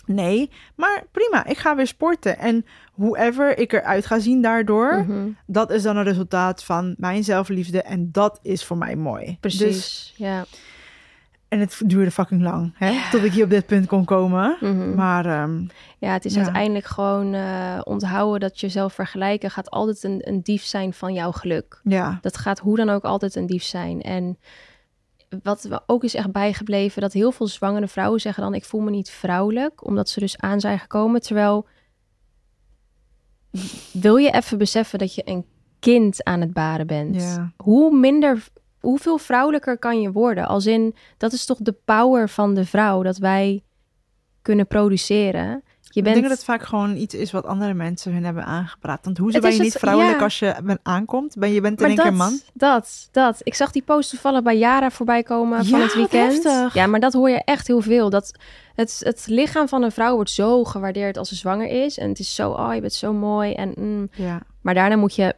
[0.05, 2.37] Nee, maar prima, ik ga weer sporten.
[2.37, 2.65] En
[2.95, 5.27] whoever ik eruit ga zien daardoor, Mhm.
[5.47, 7.81] dat is dan een resultaat van mijn zelfliefde.
[7.81, 9.37] En dat is voor mij mooi.
[9.39, 9.59] Precies.
[9.61, 10.45] Dus, ja.
[11.53, 14.57] En het duurde fucking lang, hè, tot ik hier op dit punt kon komen.
[14.59, 14.95] Mhm.
[14.95, 15.65] Maar ehm,
[15.97, 16.41] Ja, het is Ja.
[16.43, 21.31] uiteindelijk gewoon eh, onthouden dat jezelf vergelijken gaat altijd een, een dief zijn van jouw
[21.31, 21.79] geluk.
[21.83, 24.01] ja, Dat gaat hoe dan ook altijd een dief zijn.
[24.01, 24.37] En
[25.43, 28.81] wat me ook is echt bijgebleven, dat heel veel zwangere vrouwen zeggen dan: ik voel
[28.81, 31.21] me niet vrouwelijk, omdat ze dus aan zijn gekomen.
[31.21, 31.67] Terwijl
[33.91, 35.45] wil je even beseffen dat je een
[35.79, 37.15] kind aan het baren bent?
[37.21, 37.51] Ja.
[37.57, 38.47] Hoe minder,
[38.83, 40.47] hoeveel vrouwelijker kan je worden?
[40.47, 43.63] Als in, dat is toch de power van de vrouw dat wij
[44.41, 45.63] kunnen produceren.
[45.81, 48.45] Je ik bent denk dat het vaak gewoon iets is wat andere mensen hun hebben
[48.45, 49.05] aangepraat.
[49.05, 50.23] Want hoezo ben je niet vrouwelijk ja.
[50.23, 51.35] als je ben, aankomt?
[51.37, 52.39] Ben, je bent in één keer man?
[52.53, 53.39] dat, dat.
[53.43, 56.43] Ik zag die post toevallig bij Yara voorbij komen van het weekend.
[56.43, 56.73] heftig.
[56.73, 58.09] Ja, maar dat hoor je echt heel veel.
[58.09, 58.31] Dat
[58.75, 61.97] het, het lichaam van een vrouw wordt zo gewaardeerd als ze zwanger is.
[61.97, 63.53] En het is zo, oh, je bent zo mooi.
[63.53, 64.09] En, mm.
[64.11, 64.41] Ja.
[64.61, 65.35] Maar daarna moet je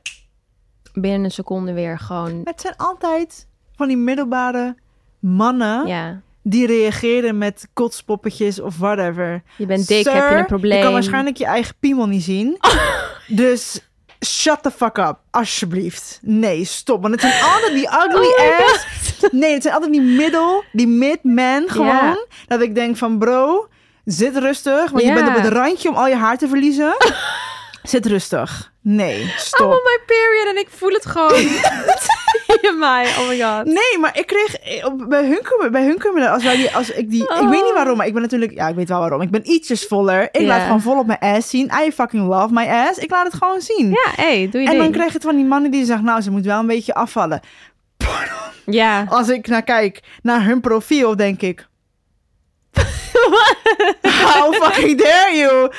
[0.95, 2.41] binnen een seconde weer gewoon...
[2.43, 4.75] Het zijn altijd van die middelbare
[5.19, 9.41] mannen Ja, die reageren met kotspoppetjes of whatever.
[9.57, 10.77] je bent dik, Sir, heb je een probleem.
[10.77, 12.57] Je kan waarschijnlijk je eigen piemel niet zien.
[13.27, 13.89] dus
[14.25, 16.19] shut the fuck up, alsjeblieft.
[16.21, 17.01] Nee, stop.
[17.01, 18.85] Want het zijn altijd die ugly Oh my ass.
[19.31, 22.25] Nee, het zijn altijd die middle, die mid-man gewoon.
[22.47, 23.67] Dat ik denk van bro,
[24.05, 24.91] zit rustig.
[24.91, 26.95] Want je bent op het randje om al je haar te verliezen.
[27.89, 28.73] zit rustig.
[28.81, 29.67] Nee, I'm stop.
[29.67, 31.39] on my period en ik voel het gewoon.
[32.71, 33.65] in mij, oh my god.
[33.65, 37.23] Nee, maar ik kreeg eh, bij hun bij hun als wij die, als ik die,
[37.23, 37.49] ik Oh.
[37.49, 39.21] weet niet waarom, maar ik ben natuurlijk, ja, ik weet wel waarom.
[39.21, 40.29] Ik ben ietsjes voller.
[40.31, 41.71] Ik laat gewoon vol op mijn ass zien.
[41.85, 42.97] I fucking love my ass.
[42.99, 43.89] Ik laat het gewoon zien.
[43.89, 46.21] Ja, hey, doe je en dan krijg je het van die mannen die zeggen, nou,
[46.21, 47.39] ze moet wel een beetje afvallen.
[48.65, 49.05] Ja.
[49.09, 51.67] Als ik naar kijk naar hun profiel, denk ik.
[54.33, 55.69] How fucking dare you?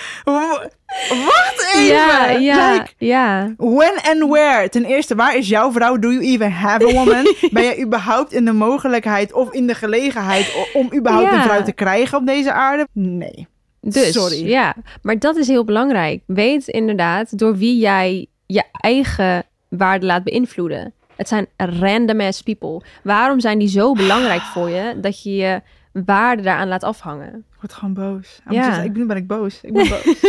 [1.09, 1.87] Wacht even.
[1.87, 3.55] Ja, ja, Like, ja.
[3.57, 4.69] When and where?
[4.69, 5.99] Ten eerste, waar is jouw vrouw?
[5.99, 7.35] Do you even have a woman?
[7.53, 11.37] Ben je überhaupt in de mogelijkheid of in de gelegenheid om überhaupt Ja.
[11.37, 12.87] een vrouw te krijgen op deze aarde?
[12.93, 13.47] Nee.
[13.81, 14.49] Dus, Sorry.
[14.49, 14.75] ja.
[15.03, 16.23] Maar dat is heel belangrijk.
[16.27, 20.93] Weet inderdaad door wie jij je eigen waarde laat beïnvloeden.
[21.17, 22.83] Het zijn random ass people.
[23.03, 25.61] Waarom zijn die zo belangrijk voor je dat je je
[26.05, 27.29] waarde daaraan laat afhangen?
[27.35, 28.41] Ik word gewoon boos.
[28.51, 28.81] Ja.
[28.83, 29.61] ik, nu ben ik boos.
[29.63, 30.05] Ik ben boos.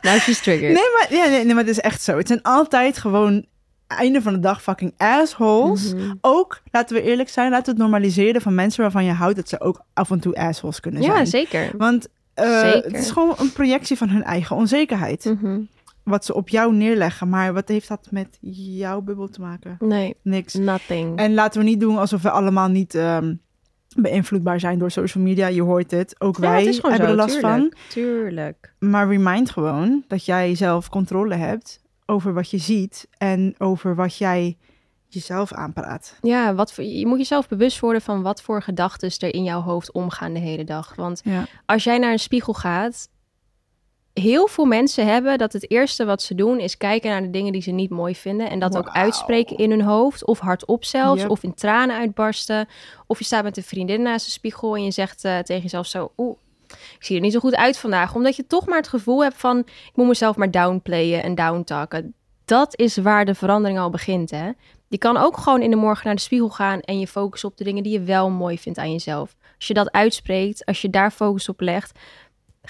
[0.00, 0.74] Nou, she's triggered.
[0.74, 2.16] nee, maar, ja, nee, nee, maar het is echt zo.
[2.16, 3.44] Het zijn altijd gewoon
[3.86, 5.94] einde van de dag fucking assholes.
[5.94, 6.12] Mhm.
[6.20, 9.48] Ook, laten we eerlijk zijn, laten we het normaliseren van mensen waarvan je houdt dat
[9.48, 11.16] ze ook af en toe assholes kunnen zijn.
[11.16, 11.70] Ja, zeker.
[11.76, 12.82] Want Zeker.
[12.82, 15.24] het is gewoon een projectie van hun eigen onzekerheid.
[15.24, 15.60] Mhm.
[16.02, 17.28] Wat ze op jou neerleggen.
[17.28, 19.76] Maar wat heeft dat met jouw bubbel te maken?
[19.78, 20.54] Nee, Niks.
[20.54, 21.18] nothing.
[21.18, 23.34] En laten we niet doen alsof we allemaal niet ehm,
[23.96, 25.46] beïnvloedbaar zijn door social media.
[25.46, 26.14] Je hoort het.
[26.20, 27.58] Ook Ja, wij het hebben zo, er last van.
[27.58, 27.76] tuurlijk.
[27.88, 28.74] Tuurlijk.
[28.78, 33.08] Maar remind gewoon dat jij zelf controle hebt over wat je ziet.
[33.18, 34.56] En over wat jij
[35.08, 36.18] jezelf aanpraat.
[36.20, 39.60] Ja, wat voor, je moet jezelf bewust worden van wat voor gedachten er in jouw
[39.60, 40.94] hoofd omgaan de hele dag.
[40.94, 41.44] Want Ja.
[41.66, 43.08] als jij naar een spiegel gaat,
[44.20, 47.52] heel veel mensen hebben dat het eerste wat ze doen is kijken naar de dingen
[47.52, 51.20] die ze niet mooi vinden en dat ook uitspreken in hun hoofd of hardop zelfs
[51.20, 51.30] Yep.
[51.30, 52.68] of in tranen uitbarsten.
[53.06, 55.86] Of je staat met een vriendin naast de spiegel en je zegt eh, tegen jezelf
[55.86, 56.36] zo, oeh,
[56.68, 59.36] ik zie er niet zo goed uit vandaag, omdat je toch maar het gevoel hebt
[59.36, 62.14] van ik moet mezelf maar downplayen en downtalken.
[62.44, 64.50] Dat is waar de verandering al begint, hè?
[64.88, 67.56] Je kan ook gewoon in de morgen naar de spiegel gaan en je focussen op
[67.56, 69.36] de dingen die je wel mooi vindt aan jezelf.
[69.56, 71.98] Als je dat uitspreekt, als je daar focus op legt,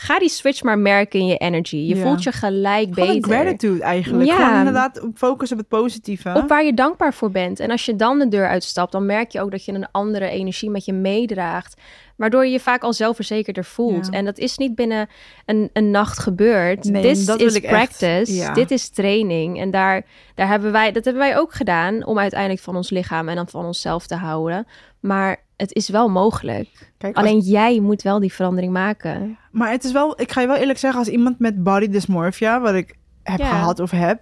[0.00, 1.76] ga die switch maar merken in je energy.
[1.76, 2.02] Je Ja.
[2.02, 3.30] voelt je gelijk Gewoon beter.
[3.30, 4.28] gratitude eigenlijk.
[4.28, 4.36] Ja.
[4.36, 6.32] Gewoon inderdaad focus op het positieve.
[6.34, 7.60] Op waar je dankbaar voor bent.
[7.60, 10.28] En als je dan de deur uitstapt, dan merk je ook dat je een andere
[10.28, 11.80] energie met je meedraagt.
[12.16, 14.06] Waardoor je je vaak al zelfverzekerder voelt.
[14.06, 14.12] Ja.
[14.12, 15.08] En dat is niet binnen
[15.46, 16.84] een, een nacht gebeurd.
[16.84, 18.34] Nee, Dit wil is practice.
[18.34, 18.52] Ja.
[18.52, 19.60] Dit is training.
[19.60, 20.02] En daar,
[20.34, 22.04] daar hebben wij, dat hebben wij ook gedaan.
[22.06, 24.66] Om uiteindelijk van ons lichaam en dan van onszelf te houden.
[25.00, 26.92] Maar het is wel mogelijk.
[26.98, 29.38] Kijk, als- Alleen jij moet wel die verandering maken.
[29.50, 32.60] Maar het is wel, ik ga je wel eerlijk zeggen, als iemand met body dysmorphia,
[32.60, 33.48] wat ik heb Ja.
[33.48, 34.20] gehad of heb,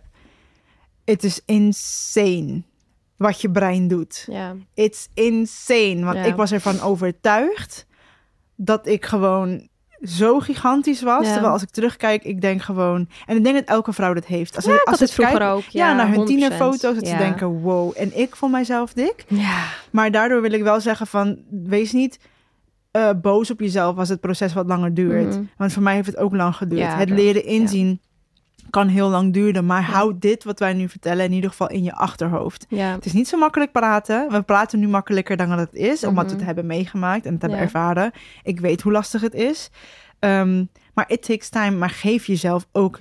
[1.05, 2.63] het is insane
[3.17, 4.27] wat je brein doet.
[4.31, 4.57] Ja.
[4.75, 6.05] It's insane.
[6.05, 6.25] Want Ja.
[6.25, 7.87] ik was ervan overtuigd
[8.57, 9.69] dat ik gewoon
[10.03, 11.27] zo gigantisch was.
[11.27, 11.33] Ja.
[11.33, 13.09] Terwijl als ik terugkijk, ik denk gewoon...
[13.27, 14.57] En ik denk dat elke vrouw dat heeft.
[14.57, 15.63] Als Ja, ik als het vroeger kijken- ook.
[15.65, 16.27] Ja, Ja, naar hun 100%.
[16.27, 17.93] tienerfoto's, dat ze denken, wow.
[17.97, 19.25] En ik vond mijzelf dik.
[19.29, 19.59] Ja.
[19.91, 22.19] Maar daardoor wil ik wel zeggen van, wees niet
[22.91, 25.29] eh, boos op jezelf als het proces wat langer duurt.
[25.35, 25.43] Mhm.
[25.57, 26.95] Want voor mij heeft het ook lang geduurd.
[26.95, 28.01] Het leren inzien
[28.71, 29.67] kan heel lang duren.
[29.67, 32.67] Maar houd dit wat wij nu vertellen in ieder geval in je achterhoofd.
[32.69, 32.93] Ja.
[32.93, 34.31] Het is niet zo makkelijk praten.
[34.31, 36.37] We praten nu makkelijker dan dat het is, omdat we Mhm.
[36.39, 37.65] het hebben meegemaakt en het hebben Ja.
[37.65, 38.11] ervaren.
[38.43, 39.71] Ik weet hoe lastig het is.
[40.19, 40.65] Ehm,
[40.95, 41.77] maar it takes time.
[41.77, 42.99] Maar geef jezelf ook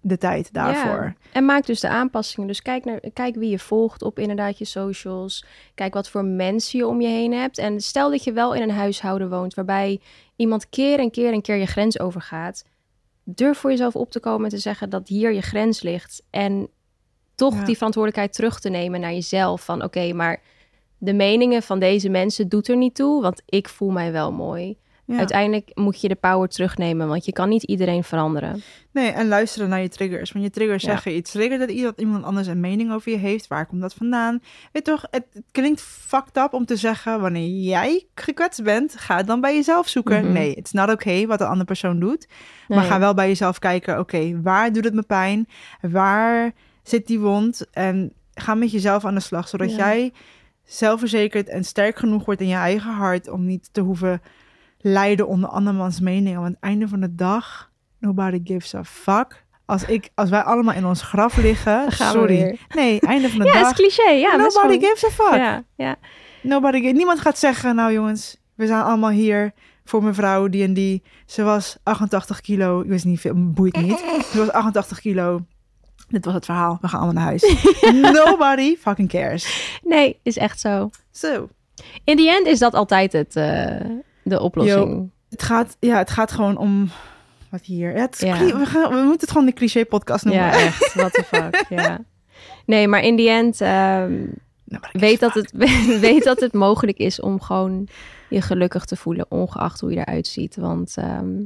[0.00, 1.04] de tijd daarvoor.
[1.04, 1.14] Ja.
[1.32, 2.48] En maak dus de aanpassingen.
[2.48, 5.44] Dus kijk, naar, kijk wie je volgt op inderdaad je socials.
[5.74, 7.58] Kijk wat voor mensen je om je heen hebt.
[7.58, 10.00] En stel dat je wel in een huishouden woont waarbij
[10.36, 12.64] iemand keer en keer en keer je grens overgaat.
[13.34, 16.22] Durf voor jezelf op te komen en te zeggen dat hier je grens ligt.
[16.30, 16.68] En
[17.34, 17.64] toch Ja.
[17.64, 19.64] die verantwoordelijkheid terug te nemen naar jezelf.
[19.64, 20.42] Van oké, maar
[20.98, 24.76] de meningen van deze mensen doet er niet toe, want ik voel mij wel mooi.
[25.08, 25.18] Ja.
[25.18, 28.62] Uiteindelijk moet je de power terugnemen, want je kan niet iedereen veranderen.
[28.92, 30.32] Nee, en luisteren naar je triggers.
[30.32, 30.90] Want je triggers Ja.
[30.90, 31.30] zeggen iets.
[31.30, 33.46] Trigger dat iemand- iemand anders een mening over je heeft.
[33.46, 34.40] Waar komt dat vandaan?
[34.72, 37.20] Weet toch, het, het klinkt fucked up om te zeggen...
[37.20, 40.22] wanneer jij gekwetst bent, ga dan bij jezelf zoeken.
[40.24, 40.32] Mhm.
[40.32, 42.28] Nee, het is not okay wat de andere persoon doet.
[42.68, 45.48] Maar ga wel bij jezelf kijken, oké, waar doet het me pijn?
[45.80, 46.52] Waar
[46.82, 47.66] zit die wond?
[47.70, 49.76] En ga met jezelf aan de slag, zodat Ja.
[49.76, 50.12] jij
[50.64, 53.28] zelfverzekerd en sterk genoeg wordt in je eigen hart...
[53.28, 54.22] om niet te hoeven
[54.78, 56.40] lijden onder andermans meningen.
[56.40, 59.44] Want aan het einde van de dag, nobody gives a fuck.
[59.64, 62.58] Als, ik, als wij allemaal in ons graf liggen, gaan sorry.
[62.74, 64.10] Nee, einde van de Ja, dag, is cliché.
[64.10, 65.34] Ja, nobody gives a fuck.
[65.34, 65.96] Ja, ja.
[66.42, 69.52] Nobody, niemand gaat zeggen, nou jongens, we zijn allemaal hier
[69.84, 71.02] voor mevrouw die en die.
[71.26, 72.80] Ze was 88 kilo.
[72.80, 73.98] Ik wist niet veel, boeit niet.
[74.32, 75.40] Ze was 88 kilo.
[76.08, 76.78] Dit was het verhaal.
[76.80, 77.70] We gaan allemaal naar huis.
[78.24, 79.78] Nobody fucking cares.
[79.82, 80.90] Nee, is echt zo.
[81.10, 81.48] Zo.
[82.04, 83.76] In the end is dat altijd het, eh,
[84.28, 85.10] de oplossing.
[85.30, 86.90] Het gaat, ja, het gaat gewoon om
[87.50, 87.94] wat hier.
[87.94, 90.44] Ja, het is we, gaan, we moeten het gewoon de cliché podcast noemen.
[90.44, 90.94] Ja, echt.
[90.94, 91.64] What the fuck.
[91.80, 92.04] ja.
[92.66, 94.12] Nee, maar in the end, ehm,
[94.68, 95.52] gives weet, dat het,
[96.00, 97.88] weet dat het mogelijk is om gewoon
[98.28, 100.56] je gelukkig te voelen, ongeacht hoe je eruit ziet.
[100.56, 101.44] Want ehm,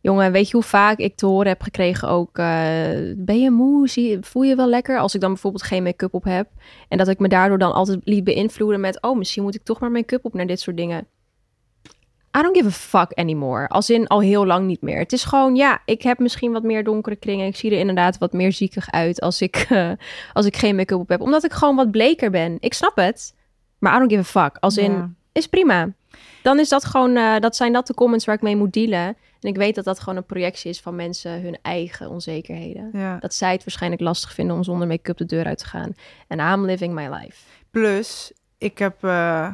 [0.00, 3.88] jongen, weet je hoe vaak ik te horen heb gekregen ook, eh, ben je moe?
[3.88, 4.98] Zie, voel je wel lekker?
[4.98, 6.48] Als ik dan bijvoorbeeld geen make-up op heb.
[6.88, 9.80] En dat ik me daardoor dan altijd liet beïnvloeden met, oh, misschien moet ik toch
[9.80, 11.06] maar make-up op naar dit soort dingen.
[12.38, 13.68] I don't give a fuck anymore.
[13.68, 14.98] Als in al heel lang niet meer.
[14.98, 17.46] Het is gewoon, ja, ik heb misschien wat meer donkere kringen.
[17.46, 19.90] Ik zie er inderdaad wat meer ziekig uit als ik, eh,
[20.32, 21.20] als ik geen make-up op heb.
[21.20, 22.56] Omdat ik gewoon wat bleker ben.
[22.60, 23.34] Ik snap het.
[23.78, 24.56] Maar I don't give a fuck.
[24.60, 25.10] Als in, Ja.
[25.32, 25.88] is prima.
[26.42, 29.16] Dan is dat gewoon, eh, dat zijn dat de comments waar ik mee moet dealen.
[29.40, 32.90] En ik weet dat dat gewoon een projectie is van mensen, hun eigen onzekerheden.
[32.92, 33.16] Ja.
[33.18, 35.92] Dat zij het waarschijnlijk lastig vinden om zonder make-up de deur uit te gaan.
[36.28, 37.36] En I'm living my life.
[37.70, 39.48] Plus, ik heb eh,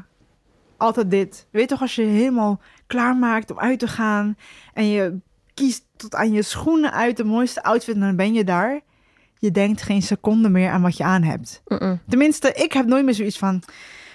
[0.76, 1.46] altijd dit.
[1.50, 4.36] Weet toch, als je helemaal klaarmaakt om uit te gaan
[4.74, 5.18] en je
[5.54, 8.80] kiest tot aan je schoenen uit de mooiste outfit, en dan ben je daar.
[9.38, 11.62] Je denkt geen seconde meer aan wat je aan hebt.
[12.08, 13.62] Tenminste, ik heb nooit meer zoiets van.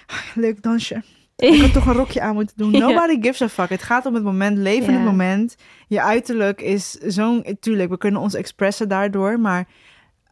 [0.06, 1.02] "Ah, Leuk dansje.
[1.36, 2.70] Ik had toch een rokje aan moeten doen.
[2.70, 3.68] Nobody gives a fuck.
[3.68, 4.56] Het gaat om het moment.
[4.58, 5.56] Leef in het moment.
[5.88, 7.56] Je uiterlijk is zo'n...
[7.60, 9.40] Tuurlijk, we kunnen ons expressen daardoor.
[9.40, 9.66] Maar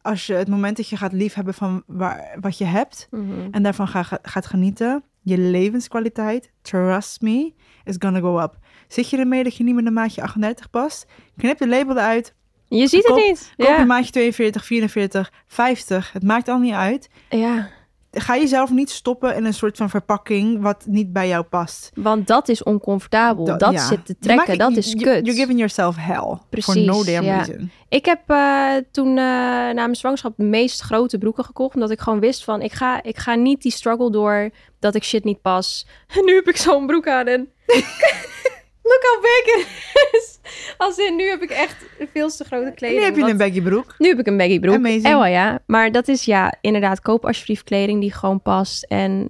[0.03, 3.09] als je het moment dat je gaat liefhebben van waar, wat je hebt...
[3.11, 3.49] Mhm.
[3.51, 5.03] en daarvan ga, ga- gaat genieten...
[5.23, 7.53] je levenskwaliteit, trust me,
[7.85, 8.59] is gonna go up.
[8.89, 11.07] Zit je ermee dat je niet meer de maatje 38 past?
[11.37, 12.35] Knip de label eruit.
[12.69, 13.53] Je ziet Koop- het niet.
[13.57, 13.85] Koop Ja.
[13.85, 16.13] maatje 42, 44, 50.
[16.13, 17.09] Het maakt al niet uit.
[17.31, 17.71] ja,
[18.13, 20.63] Ga jezelf niet stoppen in een soort van verpakking...
[20.63, 21.91] wat niet bij jou past.
[21.95, 23.59] want dat is oncomfortabel.
[23.59, 23.87] Dat, ja.
[23.87, 24.59] zit te trekken.
[24.59, 25.27] dat is kut.
[25.27, 26.17] You're giving yourself hell.
[26.17, 27.37] For Precies, no damn ja.
[27.37, 27.71] reason.
[27.89, 31.75] Ik heb eh, toen eh, na mijn zwangerschap de meest grote broeken gekocht.
[31.75, 35.05] Omdat ik gewoon wist van, ik ga, ik ga niet die struggle door dat ik
[35.05, 35.87] shit niet pas.
[36.07, 37.49] En nu heb ik zo'n broek aan en...
[38.91, 39.67] Look how big it
[40.13, 40.39] is.
[40.79, 41.77] Als in, nu heb ik echt
[42.13, 42.99] veel te grote kleding.
[43.01, 43.95] Nu heb je wat- een baggy broek.
[43.99, 44.75] Nu heb ik een baggy broek.
[44.75, 45.05] Amazing.
[45.05, 45.59] Eh, wel ja.
[45.67, 48.83] Maar dat is ja, inderdaad, koop alsjeblieft kleding die gewoon past.
[48.85, 49.29] En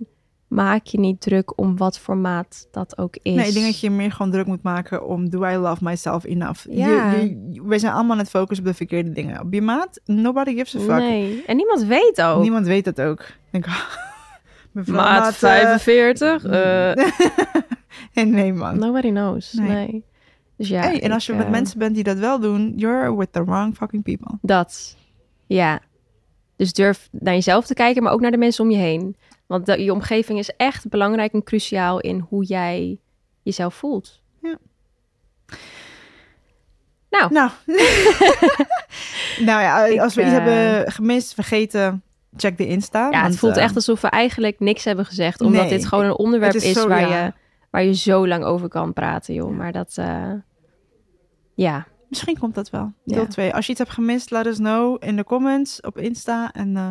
[0.49, 3.35] maak je niet druk om wat formaat dat ook is.
[3.35, 6.25] Nee, ik denk dat je meer gewoon druk moet maken om do I love myself
[6.25, 6.67] enough?
[6.71, 7.11] Ja.
[7.13, 9.41] je- we zijn allemaal aan het focussen op de verkeerde dingen.
[9.41, 10.89] Op je maat, nobody gives a fuck.
[10.99, 12.43] Nee, en niemand weet ook.
[12.43, 13.21] Niemand weet dat ook.
[13.21, 13.67] Ik denk,
[14.73, 16.43] mevrouw Maat eh, 45?
[18.15, 18.79] eh, nee man.
[18.79, 19.53] nobody knows.
[19.53, 19.69] Nee.
[19.69, 20.05] Nee.
[20.57, 20.81] Dus ja.
[20.81, 23.45] hey, en als je met eh, mensen bent die dat wel doen, you're with the
[23.45, 24.39] wrong fucking people.
[24.43, 24.97] Dat.
[25.47, 25.81] Ja.
[26.57, 29.17] Dus durf naar jezelf te kijken, maar ook naar de mensen om je heen.
[29.47, 32.99] Want de, je omgeving is echt belangrijk en cruciaal in hoe jij
[33.43, 34.23] jezelf voelt.
[34.43, 34.59] Ja.
[37.11, 37.51] Nou, Nou,
[39.49, 42.03] nou ja, als we iets eh, hebben gemist, vergeten,
[42.37, 43.09] check de Insta.
[43.11, 45.41] ja, het want, voelt eh, echt alsof we eigenlijk niks hebben gezegd.
[45.41, 47.33] Omdat Nee, dit gewoon een onderwerp het is, waar, je,
[47.71, 49.57] waar je zo lang over kan praten, joh.
[49.57, 50.33] Maar dat, eh,
[51.55, 51.87] ja.
[52.09, 52.93] Misschien komt dat wel.
[53.05, 53.27] Deel Ja.
[53.27, 53.55] 2.
[53.55, 56.53] Als je iets hebt gemist, let us know in de comments op Insta.
[56.53, 56.89] En eh,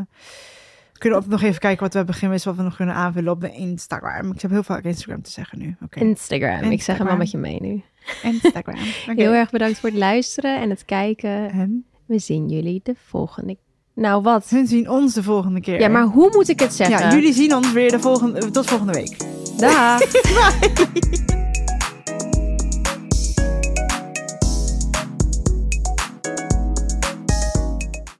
[0.93, 3.31] we kunnen ook nog even kijken wat we hebben gemist, wat we nog kunnen aanvullen
[3.31, 4.31] op de Instagram.
[4.31, 5.75] Ik heb heel vaak Instagram te zeggen nu.
[5.83, 5.99] Oké.
[5.99, 6.71] Instagram.
[6.71, 7.83] Ik zeg hem wel met je mee nu.
[8.23, 8.75] Instagram.
[9.15, 11.49] Heel erg bedankt voor het luisteren en het kijken.
[11.51, 13.57] En We zien jullie de volgende...
[13.93, 14.49] Nou, wat?
[14.49, 15.79] hun zien ons de volgende keer.
[15.79, 16.99] Ja, maar hoe moet ik het zeggen?
[17.07, 19.17] Ja, jullie zien ons weer de volgende, tot volgende week.
[19.59, 21.39] 对。